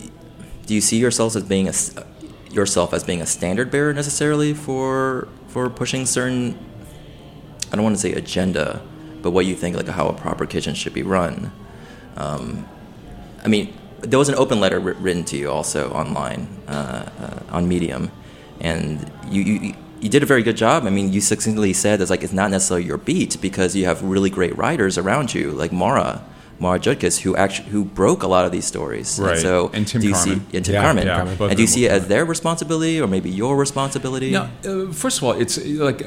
[0.66, 1.74] do you see yourselves as being a
[2.52, 6.58] yourself as being a standard bearer necessarily for for pushing certain
[7.72, 8.82] I don't want to say agenda,
[9.22, 11.52] but what you think like how a proper kitchen should be run.
[12.16, 12.68] Um,
[13.44, 13.74] I mean,
[14.10, 16.72] there was an open letter written to you also online uh,
[17.52, 18.12] uh, on Medium,
[18.60, 20.86] and you, you you did a very good job.
[20.86, 24.04] I mean, you succinctly said it's like it's not necessarily your beat because you have
[24.04, 26.22] really great writers around you, like Maura.
[26.60, 29.38] Maura Judkis, who actually who broke a lot of these stories, Right.
[29.40, 30.40] so And Tim do you Carman.
[30.50, 33.08] see and Tim Yeah, Carman, yeah, and do you see it as their responsibility or
[33.08, 34.32] maybe your responsibility?
[34.32, 35.58] No, uh, first of all, it's
[35.90, 36.02] like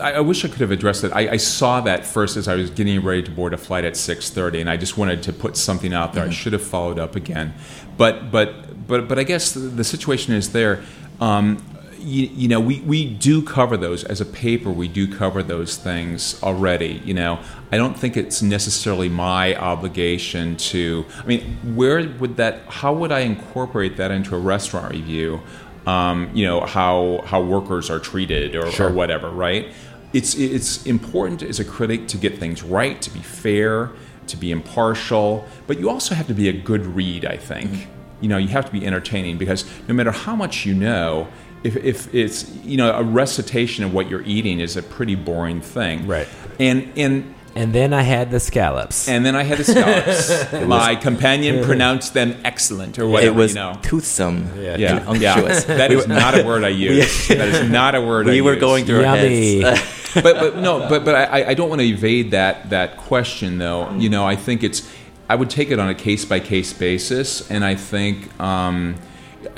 [0.00, 1.12] I, I wish I could have addressed it.
[1.12, 3.96] I, I saw that first as I was getting ready to board a flight at
[3.96, 6.24] six thirty, and I just wanted to put something out there.
[6.24, 7.54] I should have followed up again,
[7.96, 10.82] but but but but I guess the, the situation is there.
[11.20, 11.62] Um,
[11.98, 14.70] you, you know, we, we do cover those as a paper.
[14.70, 17.02] We do cover those things already.
[17.04, 17.38] You know,
[17.70, 21.04] I don't think it's necessarily my obligation to.
[21.22, 22.62] I mean, where would that?
[22.68, 25.42] How would I incorporate that into a restaurant review?
[25.86, 28.88] um, you know how how workers are treated or, Sure.
[28.88, 29.72] or whatever, right?
[30.12, 33.90] It's it's important as a critic to get things right, to be fair,
[34.26, 37.24] to be impartial, but you also have to be a good read.
[37.24, 37.90] I think mm-hmm.
[38.20, 41.28] you know you have to be entertaining because no matter how much you know.
[41.62, 45.60] If, if it's you know a recitation of what you're eating is a pretty boring
[45.60, 46.26] thing, Right.
[46.58, 49.08] And and And then I had the scallops.
[49.08, 50.52] and then I had the scallops.
[50.66, 53.32] My companion pronounced them excellent or whatever.
[53.32, 53.78] it was you know.
[53.82, 54.76] toothsome Yeah.
[54.78, 55.34] Yeah, and yeah.
[55.34, 55.64] unctuous.
[55.64, 57.28] That is not a word I use.
[57.28, 58.60] That is not a word I we were use.
[58.60, 60.14] going through our heads.
[60.14, 63.90] but but no, but but I, I don't want to evade that that question though.
[63.94, 64.90] You know, I think it's
[65.28, 68.96] I would take it on a case by case basis, and I think um,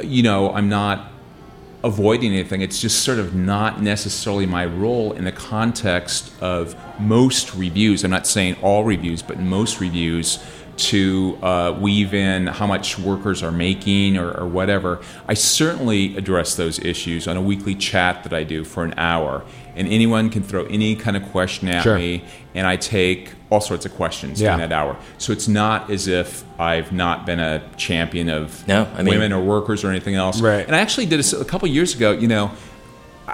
[0.02, 1.11] you know I'm not
[1.84, 2.60] avoiding anything.
[2.62, 8.04] It's just sort of not necessarily my role in the context of most reviews.
[8.04, 10.38] I'm not saying all reviews, but most reviews
[10.90, 15.00] to uh, weave in how much workers are making or, or whatever.
[15.28, 19.44] I certainly address those issues on a weekly chat that I do for an hour.
[19.74, 21.96] And anyone can throw any kind of question at Sure.
[21.96, 22.24] me,
[22.54, 24.52] and I take all sorts of questions Yeah.
[24.54, 24.96] in that hour.
[25.16, 29.32] So it's not as if I've not been a champion of No, I mean- women
[29.32, 30.42] or workers or anything else.
[30.42, 30.66] Right.
[30.66, 32.12] And I actually did this a couple years ago.
[32.12, 32.50] You know,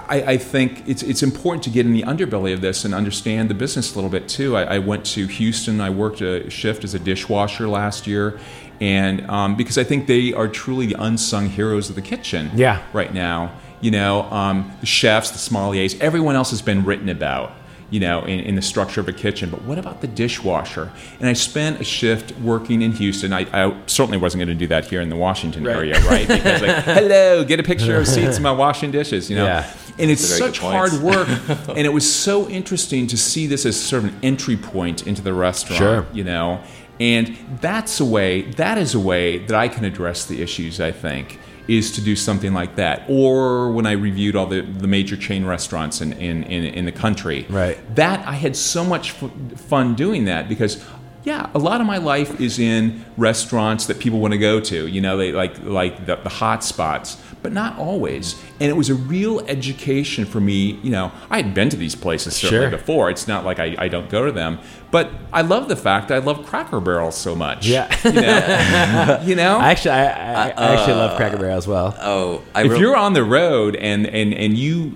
[0.07, 3.49] I, I think it's it's important to get in the underbelly of this and understand
[3.49, 4.55] the business a little bit too.
[4.55, 5.81] I, I went to Houston.
[5.81, 8.39] I worked a shift as a dishwasher last year,
[8.79, 12.51] and um, because I think they are truly the unsung heroes of the kitchen.
[12.55, 12.81] Yeah.
[12.93, 17.53] Right now, you know, um, the chefs, the sommeliers, everyone else has been written about.
[17.91, 20.91] You know, in, in the structure of a kitchen, but what about the dishwasher?
[21.19, 23.33] And I spent a shift working in Houston.
[23.33, 25.75] I, I certainly wasn't going to do that here in the Washington Right.
[25.75, 26.27] area, right?
[26.27, 29.45] Because like, hello, get a picture of Sietsema washing dishes, you know.
[29.45, 29.73] Yeah.
[29.99, 31.27] And it's That's a very such hard work,
[31.69, 35.21] and it was so interesting to see this as sort of an entry point into
[35.21, 36.07] the restaurant, Sure.
[36.13, 36.61] you know.
[37.01, 38.43] And that's a way.
[38.53, 40.79] That is a way that I can address the issues.
[40.81, 43.03] I think is to do something like that.
[43.07, 46.91] Or when I reviewed all the, the major chain restaurants in, in, in, in the
[46.91, 47.77] country, Right.
[47.95, 50.83] That I had so much f- fun doing that because.
[51.23, 54.87] Yeah, a lot of my life is in restaurants that people want to go to.
[54.87, 58.41] You know, they like like the, the hot spots, but not always.
[58.61, 60.79] And it was a real education for me.
[60.81, 62.71] You know, I had been to these places certainly Sure.
[62.71, 63.09] before.
[63.09, 64.59] It's not like I, I don't go to them,
[64.91, 67.67] but I love the fact I love Cracker Barrel so much.
[67.67, 67.87] Yeah.
[68.03, 69.57] you know, you know?
[69.59, 71.95] I actually, I, I, I actually love Cracker Barrel as well.
[72.01, 74.91] oh, I if wrote- you're on the road and and and you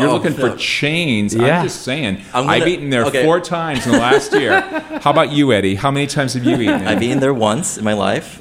[0.00, 1.58] you're Oh, looking for chains, Yeah.
[1.58, 2.22] I'm just saying.
[2.32, 3.22] I'm I've eaten there okay.
[3.22, 4.60] four times in the last year.
[5.02, 5.74] How about you, Eddie?
[5.74, 6.78] How many times have you eaten?
[6.78, 6.88] there?
[6.88, 8.40] I've been there once in my life,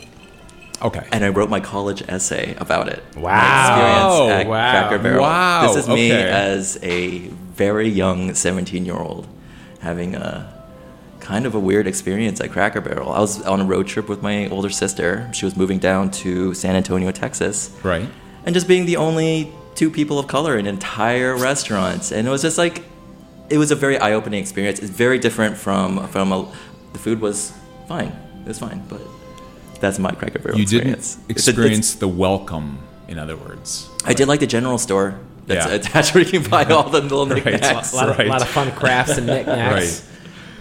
[0.82, 1.06] Okay.
[1.12, 3.04] and I wrote my college essay about it.
[3.18, 3.32] Wow.
[3.34, 4.72] My experience at Wow.
[4.88, 5.22] Cracker Barrel.
[5.22, 7.18] Wow, This is me as a
[7.58, 9.28] very young 17 year old
[9.82, 10.53] having a
[11.24, 13.12] kind of a weird experience at Cracker Barrel.
[13.12, 15.30] I was on a road trip with my older sister.
[15.34, 17.72] She was moving down to San Antonio, Texas.
[17.84, 18.08] Right.
[18.46, 22.12] and just being the only two people of color in entire restaurants.
[22.12, 22.84] and it was just like
[23.50, 26.40] it was a very eye-opening experience it's very different from from a,
[26.94, 27.52] the food was
[27.88, 28.12] fine
[28.46, 29.02] it was fine but
[29.82, 31.18] that's my Cracker Barrel You didn't experience.
[31.18, 33.90] It's a- it's- experience the welcome, in other words.
[34.06, 35.74] I did like the general store that's Yeah.
[35.80, 37.44] attached where you can buy all the little Right.
[37.46, 37.92] knickknacks.
[37.94, 38.28] a lot, of, Right.
[38.28, 40.08] lot of fun crafts and knickknacks.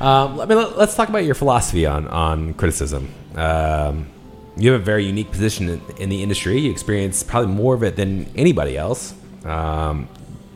[0.02, 3.08] Um, I mean, let, us talk about your philosophy on on criticism.
[3.36, 4.08] Um,
[4.56, 6.58] you have a very unique position in, in the industry.
[6.58, 9.14] You experience probably more of it than anybody else.
[9.44, 10.08] Um,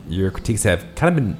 [0.09, 1.37] your critiques have kind of been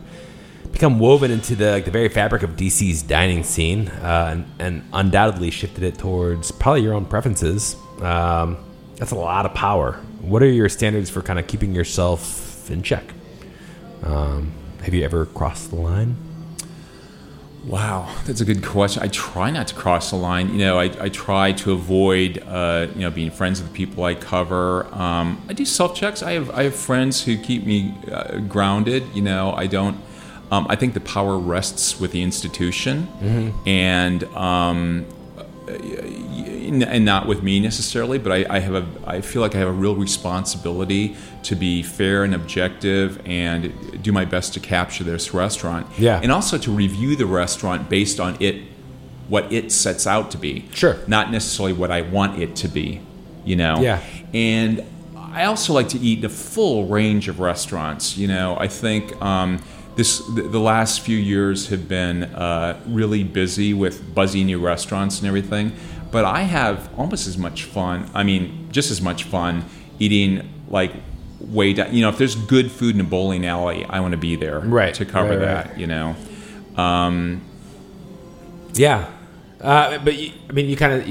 [0.71, 4.89] become woven into the like, the very fabric of DC's dining scene, uh, and, and
[4.93, 7.75] undoubtedly shifted it towards probably your own preferences.
[8.01, 8.57] Um,
[8.95, 9.93] that's a lot of power.
[10.21, 13.03] What are your standards for kind of keeping yourself in check?
[14.01, 14.53] Um,
[14.83, 16.15] have you ever crossed the line?
[17.67, 19.03] Wow, that's a good question.
[19.03, 20.49] I try not to cross the line.
[20.53, 24.05] You know, I, I try to avoid, uh, you know, being friends with the people
[24.05, 24.85] I cover.
[24.95, 26.23] Um, I do self checks.
[26.23, 29.03] I have I have friends who keep me uh, grounded.
[29.13, 29.97] You know, I don't.
[30.49, 33.09] Um, I think the power rests with the institution,
[33.65, 35.05] and um,
[35.67, 39.67] and not with me necessarily, but I, I have a I feel like I have
[39.67, 45.33] a real responsibility to be fair and objective and do my best to capture this
[45.33, 45.87] restaurant.
[45.97, 46.19] Yeah.
[46.21, 48.63] And also to review the restaurant based on it
[49.27, 50.65] what it sets out to be.
[50.73, 50.97] Sure.
[51.07, 53.01] Not necessarily what I want it to be,
[53.43, 53.81] you know.
[53.81, 54.01] Yeah.
[54.33, 58.57] And I also like to eat a full range of restaurants, you know.
[58.57, 59.61] I think um,
[59.97, 65.27] this the, last few years have been uh, really busy with buzzy new restaurants and
[65.27, 65.73] everything,
[66.11, 68.09] but I have almost as much fun.
[68.13, 69.65] I mean, just as much fun
[69.99, 70.93] eating like
[71.41, 71.93] way down.
[71.93, 74.59] You know, if there's good food in a bowling alley, I want to be there
[74.59, 75.67] Right, to cover right, that.
[75.69, 75.77] right.
[75.77, 76.15] You know,
[76.75, 77.41] um,
[78.73, 79.09] Yeah,
[79.61, 81.07] uh, but you, I mean, you kind of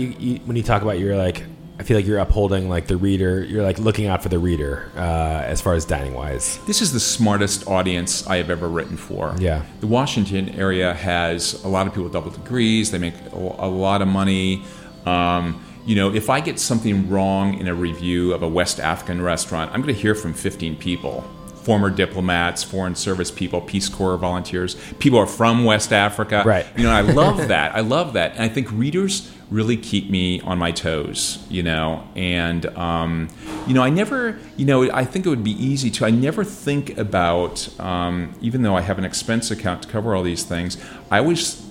[0.46, 1.42] when you talk about you're like,
[1.78, 3.42] I feel like you're upholding like the reader.
[3.42, 6.58] You're like looking out for the reader uh, as far as dining wise.
[6.66, 9.34] This is the smartest audience I have ever written for.
[9.38, 9.62] Yeah.
[9.80, 12.90] The Washington area has a lot of people with double degrees.
[12.90, 14.64] They make a, lot of money.
[15.04, 19.20] Um, you know, if I get something wrong in a review of a West African
[19.20, 21.24] restaurant, I'm going to hear from 15 people
[21.66, 26.44] former diplomats, foreign service people, Peace Corps volunteers, people are from West Africa.
[26.46, 26.64] Right.
[26.76, 27.74] You know, I love that.
[27.74, 28.34] I love that.
[28.34, 32.06] And I think readers really keep me on my toes, you know.
[32.16, 33.28] And, um,
[33.66, 36.44] you know, I never, you know, I think it would be easy to, I never
[36.44, 40.76] think about, um, even though I have an expense account to cover all these things,
[41.10, 41.64] I always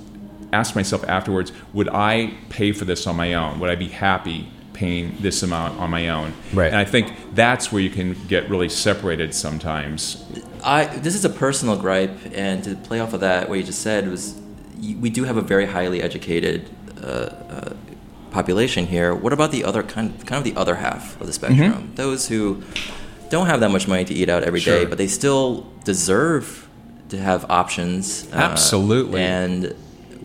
[0.53, 3.59] ask myself afterwards, would I pay for this on my own?
[3.59, 6.33] Would I be happy paying this amount on my own?
[6.53, 6.67] Right.
[6.67, 10.23] And I think that's where you can get really separated sometimes.
[10.63, 13.81] I this is a personal gripe, and to play off of that, what you just
[13.81, 14.39] said was,
[14.79, 16.69] we do have a very highly educated
[17.05, 17.73] uh, uh,
[18.31, 19.13] population here.
[19.15, 21.91] What about the other kind, kind of the other half of the spectrum?
[21.95, 22.61] Those who
[23.29, 24.85] don't have that much money to eat out every day, Sure.
[24.87, 26.67] but they still deserve
[27.09, 28.27] to have options.
[28.33, 29.21] uh, Absolutely.
[29.21, 29.75] and w-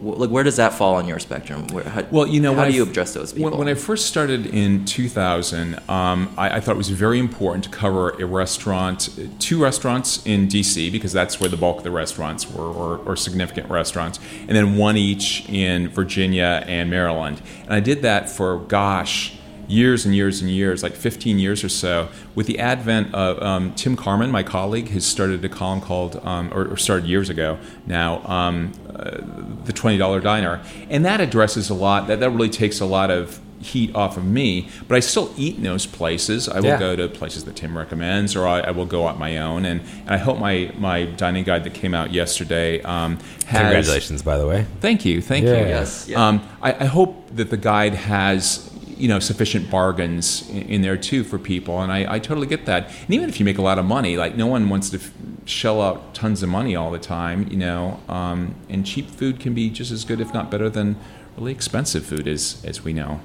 [0.02, 1.66] like, where does that fall on your spectrum?
[1.68, 3.56] Where, how, Well, you know, how do you address those people?
[3.56, 7.70] When, I first started in 2000, um, I, I thought it was very important to
[7.70, 12.50] cover a restaurant, two restaurants in DC, because that's where the bulk of the restaurants
[12.50, 17.42] were, or, or significant restaurants, and then one each in Virginia and Maryland.
[17.64, 19.36] And I did that for, gosh,
[19.70, 23.72] years and years and years, like 15 years or so, with the advent of um,
[23.74, 27.58] Tim Carman, my colleague, has started a column called, um, or, or started years ago
[27.86, 29.18] now, um, uh,
[29.64, 30.60] the $20 Diner.
[30.90, 34.24] And that addresses a lot, that, that really takes a lot of heat off of
[34.24, 36.48] me, but I still eat in those places.
[36.48, 36.78] I will Yeah.
[36.78, 39.66] go to places that Tim recommends, or I, I will go out my own.
[39.66, 43.60] And, and I hope my, my dining guide that came out yesterday um, has.
[43.60, 44.64] Congratulations, by the way.
[44.80, 45.60] Thank you, thank Yeah.
[45.60, 45.66] you.
[45.66, 46.10] Yes.
[46.14, 48.69] Um, I, I hope that the guide has
[49.00, 52.88] you know sufficient bargains in, there too for people, and I, I totally get that.
[52.88, 55.12] And even if you make a lot of money, like no one wants to f-
[55.46, 58.00] shell out tons of money all the time, you know.
[58.08, 60.96] Um, and cheap food can be just as good, if not better, than
[61.36, 63.20] really expensive food is, as we know.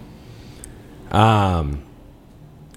[1.12, 1.84] Um,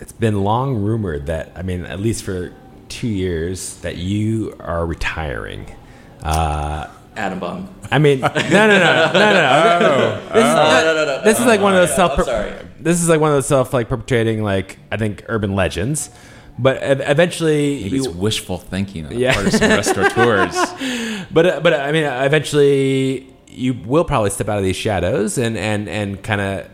[0.01, 2.53] it's been long rumored that I mean, at least for
[2.88, 5.74] two years, that you are retiring.
[6.22, 6.88] Uh,
[7.19, 7.69] Adam Bomb.
[7.91, 10.21] I mean, no, no, no, no, no, no.
[10.33, 12.19] This, is, no, no, no, this is like one of those self.
[12.19, 12.53] I'm sorry.
[12.81, 16.11] This is like one of those self like perpetuating like I think urban legends,
[16.59, 19.35] but eventually Maybe it's wishful thinking on the Yeah.
[19.35, 20.57] part of some restaurateurs.
[21.31, 25.59] But uh, but I mean, eventually you will probably step out of these shadows and
[25.59, 26.69] and and kind of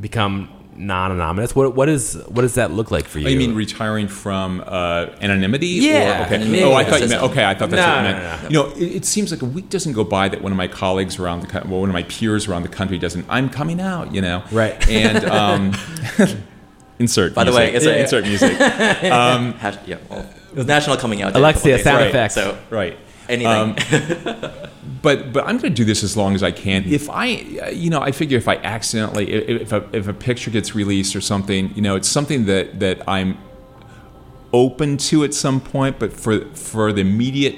[0.00, 1.54] become non-anonymous.
[1.56, 3.26] What what is what does that look like for you?
[3.26, 5.66] Oh, you mean retiring from uh, anonymity?
[5.66, 6.34] Yeah, Or, okay.
[6.36, 6.62] anonymity.
[6.64, 7.22] Oh, I thought you meant.
[7.22, 8.42] Okay, I thought that's No, what you no, meant.
[8.42, 10.58] no, You know, it, it seems like a week doesn't go by that one of
[10.58, 13.24] my colleagues around the country, well, one of my peers around the country doesn't.
[13.28, 14.14] I'm coming out.
[14.14, 14.42] You know.
[14.52, 14.88] Right.
[14.88, 15.72] And um,
[16.98, 17.34] insert.
[17.34, 18.52] By the way, it's a- insert music.
[18.58, 20.20] Hash, yeah, well,
[20.52, 21.38] it was National Coming Out Day.
[21.38, 22.34] a Alexia, sound ago, effects.
[22.34, 22.98] So Right.
[23.28, 23.46] Anything.
[23.46, 23.76] Um,
[25.02, 26.84] but but I'm going to do this as long as I can.
[26.84, 26.92] Hmm.
[26.92, 27.26] If I,
[27.70, 31.16] you know, I figure if I accidentally, if if a, if a picture gets released
[31.16, 33.38] or something, you know, it's something that that I'm
[34.52, 35.98] open to at some point.
[35.98, 37.56] But for for the immediate,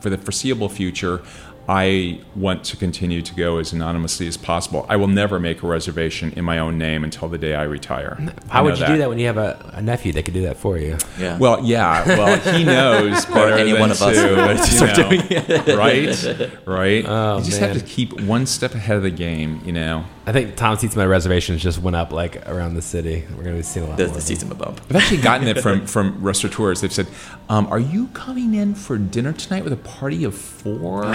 [0.00, 1.22] for the foreseeable future.
[1.68, 4.86] I want to continue to go as anonymously as possible.
[4.88, 8.16] I will never make a reservation in my own name until the day I retire.
[8.48, 10.32] How I would know you do that when you have a, a nephew that could
[10.32, 10.96] do that for you?
[11.18, 11.36] yeah.
[11.36, 12.06] Well, yeah.
[12.06, 15.26] Well, he knows better any than one of us to, who you start know, doing
[15.28, 15.76] it.
[15.76, 16.66] right?
[16.66, 17.04] Right.
[17.06, 17.74] Oh, you just man.
[17.74, 19.60] have to keep one step ahead of the game.
[19.66, 20.06] You know.
[20.28, 23.24] I think Tom Seats My reservations just went up like around the city.
[23.30, 24.12] We're going to be seeing a lot the, more.
[24.12, 24.36] the of them.
[24.36, 24.80] season bump.
[24.90, 26.82] I've actually gotten it from from restaurateurs.
[26.82, 27.06] They've said,
[27.48, 31.04] um, "Are you coming in for dinner tonight with a party of four?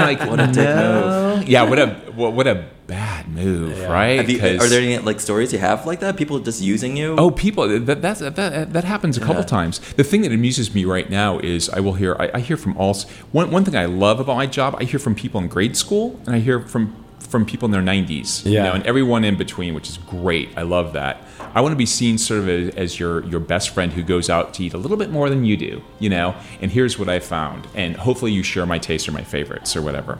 [0.00, 4.18] I'm like, what a dick Yeah, what a what, what a bad move, right?
[4.18, 6.16] Have you, 'Cause- are there any like stories you have like that?
[6.18, 7.16] People just using you?
[7.16, 8.36] Oh, people that that's, that
[8.72, 9.46] that happens a couple Yeah.
[9.46, 9.78] times.
[9.94, 12.76] The thing that amuses me right now is I will hear I, I hear from
[12.76, 12.94] all
[13.32, 14.76] one one thing I love about my job.
[14.78, 16.94] I hear from people in grade school, and I hear from
[17.26, 18.44] from people in their 90s.
[18.44, 18.62] You Yeah.
[18.64, 20.50] know, and everyone in between, which is great.
[20.56, 21.22] I love that.
[21.54, 24.28] I want to be seen sort of as, as your your best friend who goes
[24.30, 25.82] out to eat a little bit more than you do.
[25.98, 29.22] You know, and here's what I found, and hopefully you share my taste or my
[29.24, 30.18] favorites or whatever.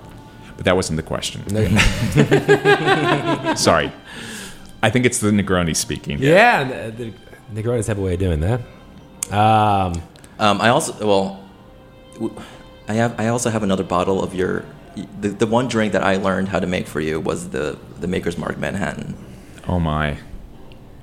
[0.56, 1.42] But that wasn't the question.
[3.56, 3.92] Sorry.
[4.82, 6.18] I think it's the Negroni speaking.
[6.20, 7.12] Yeah, the,
[7.52, 8.60] the Negronis have a way of doing that.
[9.32, 10.02] Um,
[10.38, 11.44] Um, I also well,
[12.14, 12.34] w-
[12.88, 14.64] I have I also have another bottle of your
[15.20, 18.06] the, the one drink that I learned how to make for you was the the
[18.06, 19.14] Maker's Mark Manhattan.
[19.68, 20.18] Oh my.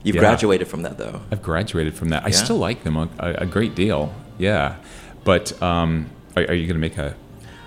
[0.03, 0.21] You've Yeah.
[0.21, 1.21] graduated from that though.
[1.31, 2.23] I've graduated from that.
[2.25, 4.13] I still like them a, a, a great deal.
[4.37, 4.75] Yeah,
[5.23, 7.15] but um, are, are you going to make a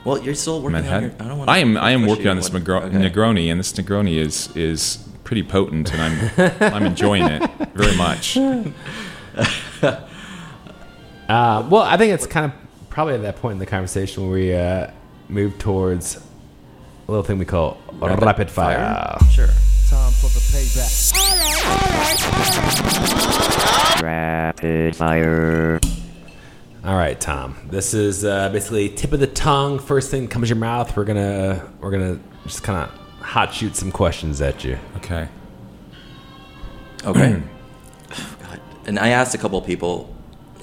[0.04, 1.10] Well, you're still working Manhattan?
[1.12, 1.22] on your.
[1.24, 1.50] I don't want.
[1.50, 1.76] I am.
[1.76, 2.96] I am working on this Negro- Okay.
[2.96, 6.30] Negroni, and this Negroni is is pretty potent, and I'm
[6.74, 8.36] I'm enjoying it very much.
[9.82, 9.96] uh,
[11.28, 12.52] well, I think it's kind of
[12.90, 14.90] probably at that point in the conversation where we uh,
[15.28, 19.18] move towards a little thing we call rapid, fire.
[19.30, 19.46] Sure.
[19.88, 21.12] Time for the payback.
[24.02, 25.80] Rapid fire.
[26.84, 27.56] All right, Tom.
[27.68, 29.78] This is uh, basically tip of the tongue.
[29.78, 30.96] First thing comes to your mouth.
[30.96, 34.78] We're gonna we're gonna just kind of hot shoot some questions at you.
[34.96, 35.28] Okay.
[37.04, 37.40] Okay.
[38.42, 38.60] God.
[38.86, 40.12] And I asked a couple of people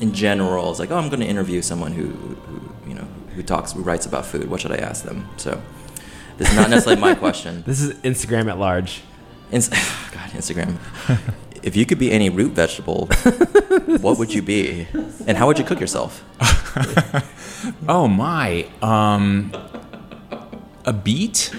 [0.02, 0.70] in general.
[0.72, 3.82] It's like, oh, I'm going to interview someone who, who, you know, who talks, who
[3.82, 4.50] writes about food.
[4.50, 5.28] What should I ask them?
[5.38, 5.62] So
[6.38, 7.64] this is not necessarily my question.
[7.66, 9.02] This is Instagram at large.
[9.52, 10.78] God, Instagram.
[11.64, 13.08] If you could be any root vegetable,
[14.02, 14.86] what would you be?
[15.26, 16.22] And how would you cook yourself?
[17.88, 18.68] Oh my.
[18.82, 19.54] Um,
[20.84, 21.56] a beet.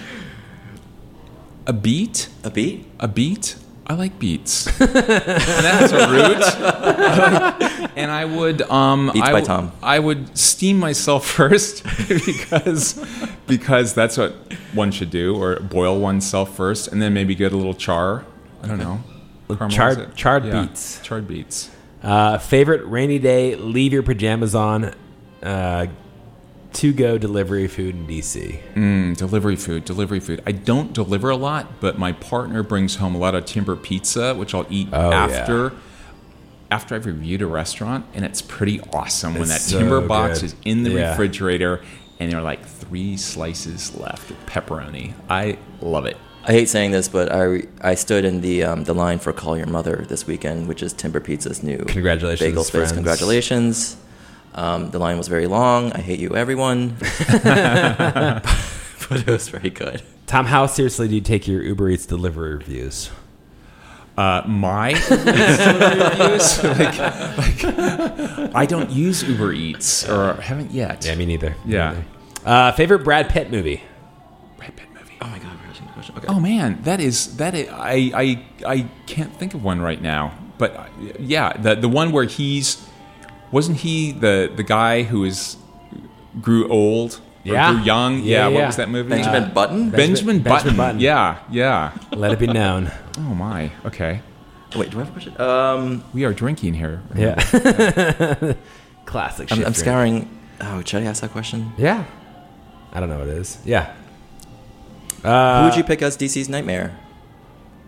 [1.66, 2.29] A beet.
[2.43, 2.85] A beet?
[3.01, 3.57] A beet.
[3.87, 4.64] I like beets.
[4.78, 7.91] that's a root.
[7.97, 9.72] and I would um I by Tom.
[9.82, 13.05] I would steam myself first because
[13.47, 14.35] because that's what
[14.72, 18.24] one should do or boil oneself first and then maybe get a little char.
[18.62, 19.03] I don't know.
[19.68, 20.14] Charred- it.
[20.16, 21.01] charred Yeah, beets.
[21.03, 21.70] Charred beets.
[22.03, 23.55] Uh, favorite rainy day.
[23.57, 24.95] Leave your pajamas on.
[25.43, 25.87] Uh,
[26.75, 28.61] to go delivery food in DC.
[28.75, 30.43] Mm, delivery food, delivery food.
[30.47, 34.35] I don't deliver a lot, but my partner brings home a lot of timber pizza,
[34.35, 35.16] which I'll eat Oh, yeah.
[35.16, 35.72] after
[36.70, 40.47] after I've reviewed a restaurant, and it's pretty awesome when that so timber box good.
[40.47, 41.11] is in the Yeah.
[41.11, 41.81] refrigerator
[42.18, 45.12] and there are like three slices left of pepperoni.
[45.29, 46.16] I love it.
[46.47, 49.57] I hate saying this, but I, I stood in the um, the line for Call
[49.57, 52.72] Your Mother this weekend, which is Timber Pizza's new Congratulations, bagel space.
[52.81, 52.93] friends.
[52.93, 53.97] Congratulations.
[54.55, 55.92] Um, the line was very long.
[55.92, 56.96] I hate you, everyone.
[56.98, 58.44] but
[59.11, 60.02] it was very good.
[60.26, 63.11] Tom, how seriously do you take your Uber Eats delivery reviews?
[64.16, 66.98] Uh, my reviews, like,
[67.36, 71.05] like, I don't use Uber Eats or haven't yet.
[71.05, 71.50] Yeah, me neither.
[71.64, 71.90] Me Yeah.
[71.90, 72.05] neither.
[72.44, 73.82] Uh, favorite Brad Pitt movie?
[74.57, 75.14] Brad Pitt movie.
[75.20, 76.14] Oh my god, we're asking a question.
[76.18, 76.26] Okay.
[76.28, 80.32] Oh man, that is that is, I I I can't think of one right now.
[80.59, 80.88] But
[81.18, 82.86] yeah, the the one where he's
[83.57, 85.57] wasn't he the the guy who was
[86.46, 87.11] grew old
[87.46, 87.72] or Yeah.
[87.72, 88.12] grew young?
[88.18, 88.66] Yeah, Yeah, what yeah.
[88.70, 89.09] was that movie?
[89.16, 89.90] Benjamin Button?
[89.90, 90.76] Benjamin, Benjamin Button.
[90.76, 91.00] Button.
[91.00, 91.92] Yeah, yeah.
[92.22, 92.90] Let it be known.
[93.16, 93.70] Oh my.
[93.86, 94.14] Okay,
[94.76, 95.32] Wait, do I have a question?
[95.40, 96.96] Um, we are drinking here.
[97.14, 97.36] Yeah.
[99.12, 99.46] Classic.
[99.52, 100.16] I'm, shit I'm scouring.
[100.61, 101.72] Oh, should I ask that question?
[101.78, 102.05] Yeah.
[102.92, 103.59] I don't know what it is.
[103.64, 103.92] Yeah.
[105.22, 106.90] Who Uh, would you pick as DC's Nightmare?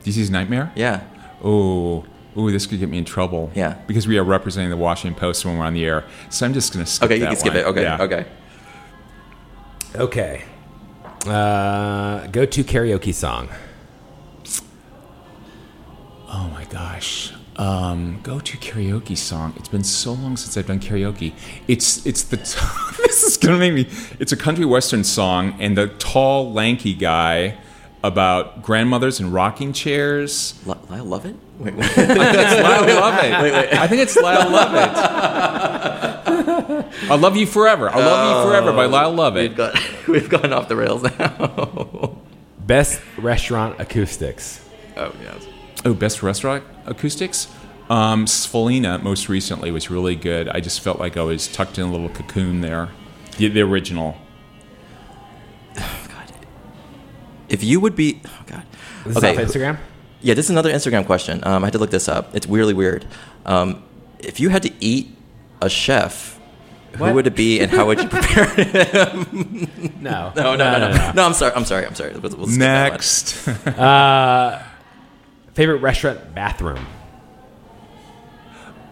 [0.05, 0.71] DC's Nightmare.
[0.77, 1.01] Yeah.
[1.43, 2.05] Oh.
[2.39, 3.51] Ooh, this could get me in trouble.
[3.55, 3.75] Yeah.
[3.87, 6.05] Because we are representing the Washington Post when we're on the air.
[6.29, 7.63] So I'm just going to skip Okay, you that can skip one.
[7.63, 7.67] it.
[7.67, 8.03] Okay, Yeah.
[8.03, 8.27] okay.
[9.95, 10.45] Okay.
[11.27, 13.49] Uh, go to karaoke song.
[16.29, 17.33] Oh my gosh.
[17.57, 19.55] Um, go to karaoke song.
[19.57, 21.33] It's been so long since I've done karaoke.
[21.67, 22.37] It's it's the
[23.07, 23.89] this is gonna make me.
[24.19, 27.57] It's a country western song, and the tall, lanky guy
[28.05, 30.61] about grandmothers and rocking chairs.
[30.67, 31.37] L- love Lovett?
[31.59, 31.91] Wait, wait.
[31.97, 33.33] It's Lyle Lovett.
[33.75, 34.91] I think it's Lyle Lovett.
[37.11, 37.89] I love you forever.
[37.89, 39.43] I love you forever by Lyle Lovett.
[39.49, 39.79] We've, got,
[40.09, 42.19] we've gone off the rails now.
[42.61, 44.61] Best restaurant acoustics.
[44.97, 45.47] oh, yes.
[45.85, 47.49] Oh, best restaurant acoustics.
[47.89, 50.49] Um, Sfoglina most recently was really good.
[50.49, 52.89] I just felt like I was tucked in a little cocoon there.
[53.39, 54.17] The, the original.
[57.49, 58.21] If you would be.
[58.27, 58.65] Oh, God.
[59.05, 59.79] This is off Instagram.
[60.27, 61.41] Yeah, this is another Instagram question.
[61.45, 62.35] Um, I had to look this up.
[62.35, 63.07] It's weirdly weird.
[63.45, 63.85] Um,
[64.19, 65.15] if you had to eat
[65.63, 66.41] a chef,
[66.99, 67.11] What?
[67.11, 69.93] who would it be and how would you prepare him?
[70.01, 70.33] No.
[70.35, 71.53] no, no, no, no, no, I'm sorry.
[71.55, 71.87] I'm sorry.
[71.87, 72.11] I'm sorry.
[72.15, 72.93] We'll, we'll skip that one.
[72.93, 73.49] Next.
[73.79, 74.63] Uh,
[75.55, 76.85] favorite restaurant bathroom.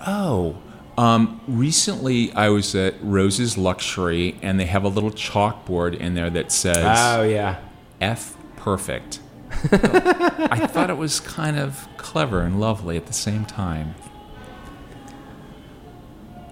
[0.07, 0.57] oh.
[0.97, 6.31] Um, recently, I was at Rose's Luxury, and they have a little chalkboard in there
[6.31, 7.59] that says Oh yeah.
[8.01, 9.19] F perfect.
[9.73, 13.95] I thought it was kind of clever and lovely at the same time.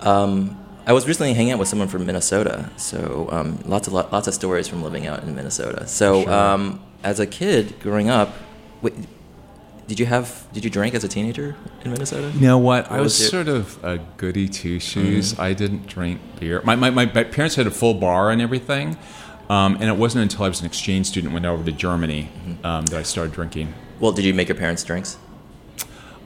[0.00, 4.26] Um, I was recently hanging out with someone from Minnesota, so um, lots of lots
[4.26, 5.86] of stories from living out in Minnesota.
[5.86, 8.34] So, um, as a kid growing up,
[8.80, 8.94] wait,
[9.86, 12.32] did you have did you drink as a teenager in Minnesota?
[12.34, 12.90] You know what?
[12.90, 15.38] I was was sort of a goody two shoes.
[15.38, 16.62] I didn't drink beer.
[16.64, 18.96] My, my, my parents had a full bar and everything.
[19.48, 22.30] Um, and it wasn't until I was an exchange student went over to Germany
[22.64, 23.74] um, that I started drinking.
[24.00, 25.18] Well, did you make your parents drinks?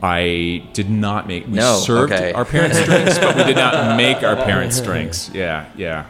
[0.03, 1.47] I did not make.
[1.47, 2.33] We No, served okay.
[2.33, 5.31] our parents drinks, but we did not make our parents drinks.
[5.33, 6.07] Yeah, yeah.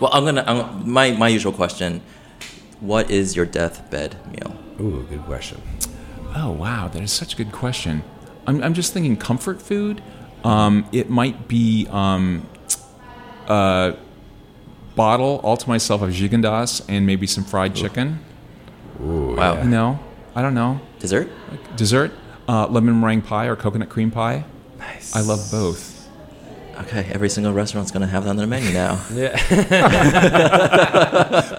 [0.00, 2.00] Well, I'm gonna I'm, my my usual question:
[2.80, 4.56] What is your deathbed meal?
[4.80, 5.60] Ooh, good question.
[6.34, 8.02] Oh wow, that is such a good question.
[8.46, 10.02] I'm, I'm just thinking comfort food.
[10.44, 12.46] Um, it might be um,
[13.48, 13.92] uh,
[14.96, 18.18] bottle all to myself of Gigondas and maybe some fried chicken.
[18.98, 19.98] Wow, You know,
[20.34, 20.80] I don't know.
[20.98, 21.28] dessert?
[21.76, 22.10] Dessert,
[22.48, 24.44] uh, lemon meringue pie or coconut cream pie.
[24.78, 25.14] Nice.
[25.14, 25.94] I love both.
[26.80, 29.00] Okay, every single restaurant's gonna have that on their menu now.
[29.14, 29.34] Yeah.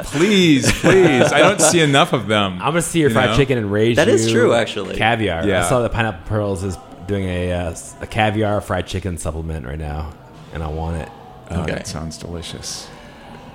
[0.03, 1.31] Please, please.
[1.31, 2.53] I don't see enough of them.
[2.53, 3.35] I'm gonna see your You fried know?
[3.35, 4.95] chicken and raise That is you true, actually.
[4.95, 5.45] Caviar.
[5.47, 5.65] Yeah.
[5.65, 6.77] I saw that Pineapple Pearls is
[7.07, 10.11] doing a uh, a caviar fried chicken supplement right now,
[10.53, 11.09] and I want it.
[11.49, 11.73] Oh, Okay.
[11.73, 12.87] that sounds delicious.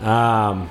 [0.02, 0.68] Um,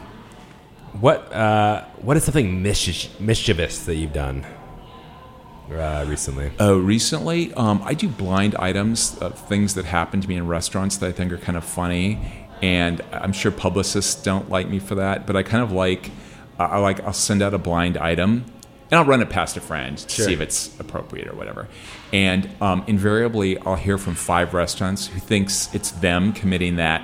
[1.00, 4.46] what uh, what is something mischievous that you've done
[5.72, 6.52] uh, recently?
[6.60, 10.98] Oh, recently, um, I do blind items of things that happen to me in restaurants
[10.98, 12.20] that I think are kind of funny,
[12.62, 15.26] and I'm sure publicists don't like me for that.
[15.26, 16.12] But I kind of like,
[16.60, 18.44] I like, I'll send out a blind item,
[18.92, 20.26] and I'll run it past a friend to Sure.
[20.26, 21.70] see if it's appropriate or whatever.
[22.12, 27.02] And um, invariably, I'll hear from five restaurants who thinks it's them committing that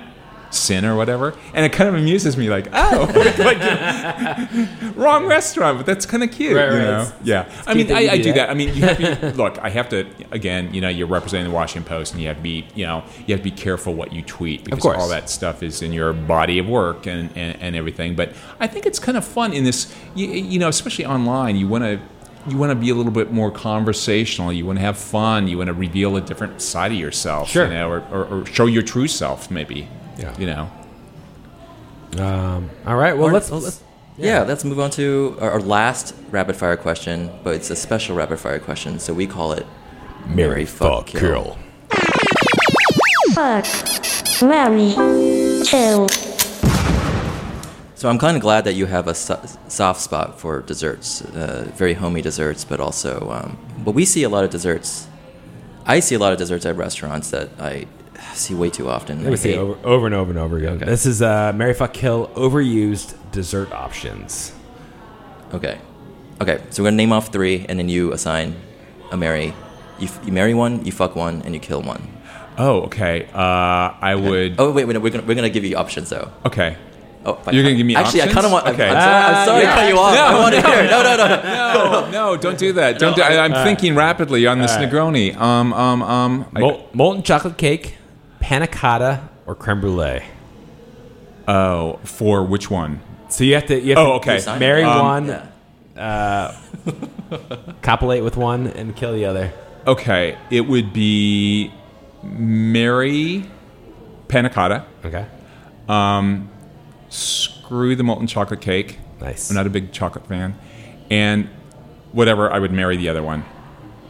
[0.50, 2.48] sin or whatever, and it kind of amuses me.
[2.48, 6.84] Like, oh, like, wrong restaurant, but that's kind of cute, Right, you right.
[6.84, 7.00] know?
[7.02, 8.34] It's- Yeah, I mean, I, I do that.
[8.34, 8.50] that.
[8.50, 9.58] I mean, you have to look.
[9.58, 10.72] I have to again.
[10.74, 13.34] You know, you're representing the Washington Post, and you have to be, you know, you
[13.34, 16.58] have to be careful what you tweet because all that stuff is in your body
[16.58, 18.14] of work and, and, and everything.
[18.14, 19.94] But I think it's kind of fun in this.
[20.14, 22.00] You, you know, especially online, you want to.
[22.48, 24.50] You want to be a little bit more conversational.
[24.52, 25.48] You want to have fun.
[25.48, 27.66] You want to reveal a different side of yourself, Sure.
[27.66, 29.86] you know, or, or, or show your true self, maybe.
[30.18, 30.34] Yeah.
[30.38, 32.22] You know.
[32.24, 33.16] Um, all right.
[33.16, 33.82] Well, Or- let's, well, let's
[34.16, 34.42] Yeah.
[34.42, 38.38] let's move on to our, our last rapid fire question, but it's a special rapid
[38.40, 39.64] fire question, so we call it
[40.26, 41.56] Mary Fuck Kill.
[43.34, 43.66] Fuck.
[44.42, 44.92] Mary.
[45.64, 46.08] Kill.
[47.94, 51.66] So I'm kind of glad that you have a so- soft spot for desserts, uh,
[51.76, 55.08] very homey desserts, but also, um, but we see a lot of desserts.
[55.84, 57.86] I see a lot of desserts at restaurants that I
[58.34, 59.26] see way too often.
[59.26, 59.58] I see hate.
[59.58, 60.78] over, over and over and over again.
[60.78, 64.52] This is uh, Mary Fuck Kill overused dessert options.
[65.54, 65.78] Okay,
[66.40, 66.60] okay.
[66.70, 68.54] So we're gonna name off three, and then you assign
[69.10, 69.54] a Mary.
[69.98, 72.02] You, f- you marry one, you fuck one, and you kill one.
[72.56, 73.28] Oh, okay.
[73.32, 73.38] Uh,
[74.00, 74.56] I would.
[74.58, 76.30] Oh wait, wait, we're gonna we're gonna give you options though.
[76.44, 76.76] Okay.
[77.24, 77.54] Oh, fine.
[77.54, 78.34] You're gonna give me Actually, I options?
[78.34, 78.66] kind of want.
[78.66, 78.88] I'm- Okay.
[78.88, 80.16] I'm, sorry, I'm sorry to cut you off.
[80.16, 80.84] I want to hear.
[80.90, 81.42] No, no, no, no.
[81.42, 82.98] No, no, don't do that.
[82.98, 83.16] Don't.
[83.16, 85.36] do, I, I'm thinking rapidly on this Negroni.
[85.36, 86.46] Um, um, um.
[86.54, 87.96] I- Mol- molten chocolate cake,
[88.48, 90.22] panna cotta, or creme brulee.
[91.46, 92.98] oh, for which one?
[93.28, 93.78] So you have to.
[93.78, 94.58] You have Oh, to okay.
[94.58, 94.82] Marry.
[94.84, 95.42] Um, one,
[95.96, 96.56] Yeah.
[97.82, 99.52] copulate with one, and kill the other.
[99.86, 101.70] Okay, it would be
[102.22, 103.44] marry
[104.28, 104.84] panna cotta.
[105.04, 105.26] Okay.
[107.10, 108.98] Screw the molten chocolate cake.
[109.20, 109.50] Nice.
[109.50, 110.54] I'm not a big chocolate fan,
[111.10, 111.48] and
[112.12, 112.50] whatever.
[112.50, 113.44] I would marry the other one.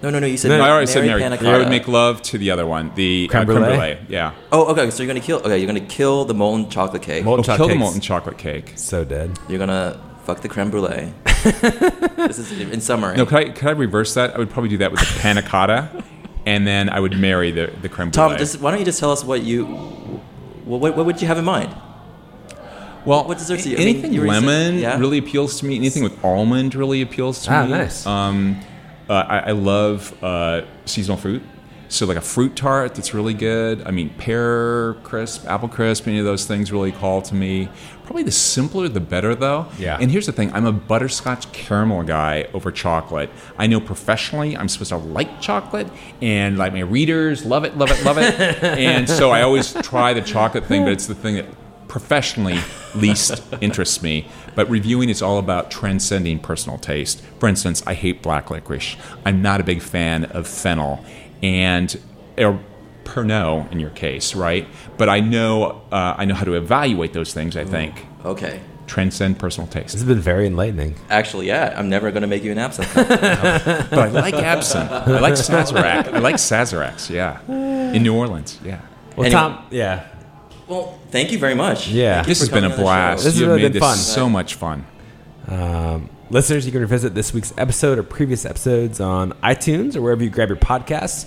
[0.02, 0.26] No, no, no.
[0.26, 1.36] You said No, I already said Mary Mary.
[1.48, 3.76] I would make love to the other one, the uh, Creme creme brulee?
[3.76, 3.98] brulee.
[4.08, 4.34] Yeah.
[4.52, 4.90] Oh, okay.
[4.90, 5.38] So you're gonna kill.
[5.38, 7.24] Okay, you're gonna kill the molten chocolate cake.
[7.24, 8.72] Molten Oh, chocolate kill the molten chocolate cake.
[8.76, 9.38] So dead.
[9.48, 11.12] You're gonna fuck the creme brulee.
[12.16, 13.16] this is in summary.
[13.16, 14.34] No, could I, could I reverse that?
[14.34, 16.04] I would probably do that with the panna cotta,
[16.46, 18.36] and then I would marry the, the creme brulee.
[18.44, 19.64] Tom, why don't you just tell us what you,
[20.64, 21.74] what, what, what would you have in mind?
[23.06, 24.98] well, what desserts do you- I mean, anything you were saying- lemon yeah?
[24.98, 25.76] really appeals to me.
[25.76, 27.70] Anything with almond really appeals to Ah, me.
[27.70, 28.04] nice.
[28.04, 28.60] Um,
[29.08, 31.42] uh, I, I love uh, seasonal fruit.
[31.90, 33.82] So like a fruit tart that's really good.
[33.86, 37.70] I mean, pear crisp, apple crisp, any of those things really call to me.
[38.04, 39.68] Probably the simpler the better, though.
[39.78, 39.96] Yeah.
[39.98, 43.30] And here's the thing: I'm a butterscotch caramel guy over chocolate.
[43.56, 45.88] I know professionally I'm supposed to like chocolate,
[46.20, 48.38] and like my readers love it, love it, love it.
[48.62, 51.46] and so I always try the chocolate thing, but it's the thing that
[51.88, 52.58] professionally
[52.94, 54.28] least interests me.
[54.54, 57.20] But reviewing is all about transcending personal taste.
[57.40, 58.96] For instance, I hate black licorice.
[59.24, 61.04] I'm not a big fan of fennel,
[61.42, 61.98] and
[62.36, 62.60] or
[63.04, 64.66] Pernod in your case, right?
[64.98, 67.56] But I know uh, I know how to evaluate those things.
[67.56, 68.60] I think Okay.
[68.86, 69.92] transcend personal taste.
[69.92, 70.94] This has been very enlightening.
[71.08, 72.92] Actually, yeah, I'm never gonna make you an absinthe.
[73.90, 74.90] But I like absinthe.
[74.92, 76.12] I like Sazerac.
[76.12, 77.08] I like Sazeracs.
[77.08, 77.40] Yeah,
[77.94, 78.58] in New Orleans.
[78.62, 78.80] Yeah.
[79.16, 79.30] Well, Anyway.
[79.30, 80.06] Tom, yeah.
[80.68, 81.88] Well, thank you very much.
[81.88, 82.16] Yeah.
[82.16, 82.82] Thank This has been a coming on the show.
[82.84, 83.24] blast.
[83.24, 83.96] This has you have really made been this fun.
[83.96, 84.86] so much fun.
[85.48, 90.22] Um, listeners, you can revisit this week's episode or previous episodes on iTunes or wherever
[90.22, 91.26] you grab your podcasts.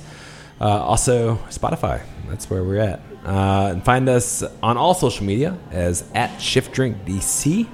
[0.60, 2.02] Uh, also, Spotify.
[2.30, 3.02] That's where we're at.
[3.26, 7.68] Uh, and find us on all social media as at ShiftDrinkDC.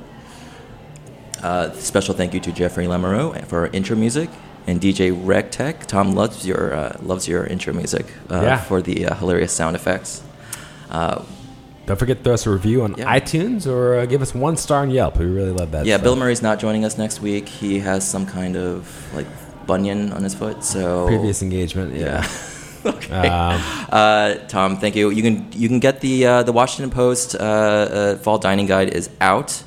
[1.42, 4.30] Uh, special thank you to Jeffrey Lamoureux for our intro music
[4.66, 5.86] and DJ Rectech.
[5.86, 8.58] Tom loves your uh, loves your intro music uh, Yeah.
[8.58, 10.24] for the uh, hilarious sound effects.
[11.88, 13.18] Don't forget to throw us a review on Yeah.
[13.18, 15.18] iTunes or uh, give us one star on Yelp.
[15.18, 15.86] We really love that.
[15.86, 16.04] yeah, stuff.
[16.04, 17.48] Bill Murray's not joining us next week.
[17.48, 18.86] He has some kind of
[19.16, 19.26] like
[19.66, 20.64] bunion on his foot.
[20.64, 21.96] So Previous engagement.
[21.96, 22.24] Yeah.
[22.24, 22.30] Yeah.
[22.86, 23.28] okay.
[23.28, 25.10] Um, uh, Tom, thank you.
[25.10, 28.90] You can you can get the uh, the Washington Post uh, uh, Fall Dining Guide
[28.94, 29.64] is out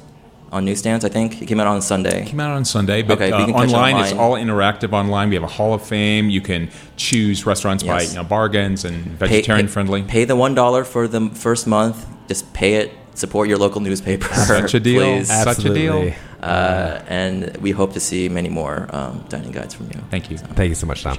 [0.53, 1.05] on newsstands.
[1.05, 2.23] I think it came out on Sunday.
[2.23, 4.33] It came out on Sunday, but Okay, but uh, you can catch online, it's all
[4.33, 5.29] interactive online.
[5.29, 6.29] We have a Hall of Fame.
[6.31, 10.03] You can choose restaurants by you know, bargains and Pay- vegetarian pay- friendly.
[10.03, 12.07] Pay the one dollar for the first month.
[12.29, 12.93] Just pay it.
[13.15, 14.33] Support your local newspaper.
[14.35, 15.03] Such a deal.
[15.03, 15.29] please.
[15.29, 15.95] Such a deal.
[15.95, 16.15] absolutely.
[16.43, 20.01] Uh, and we hope to see many more um, dining guides from you.
[20.11, 20.39] Thank you.
[20.39, 21.19] Thank you so much, Tom.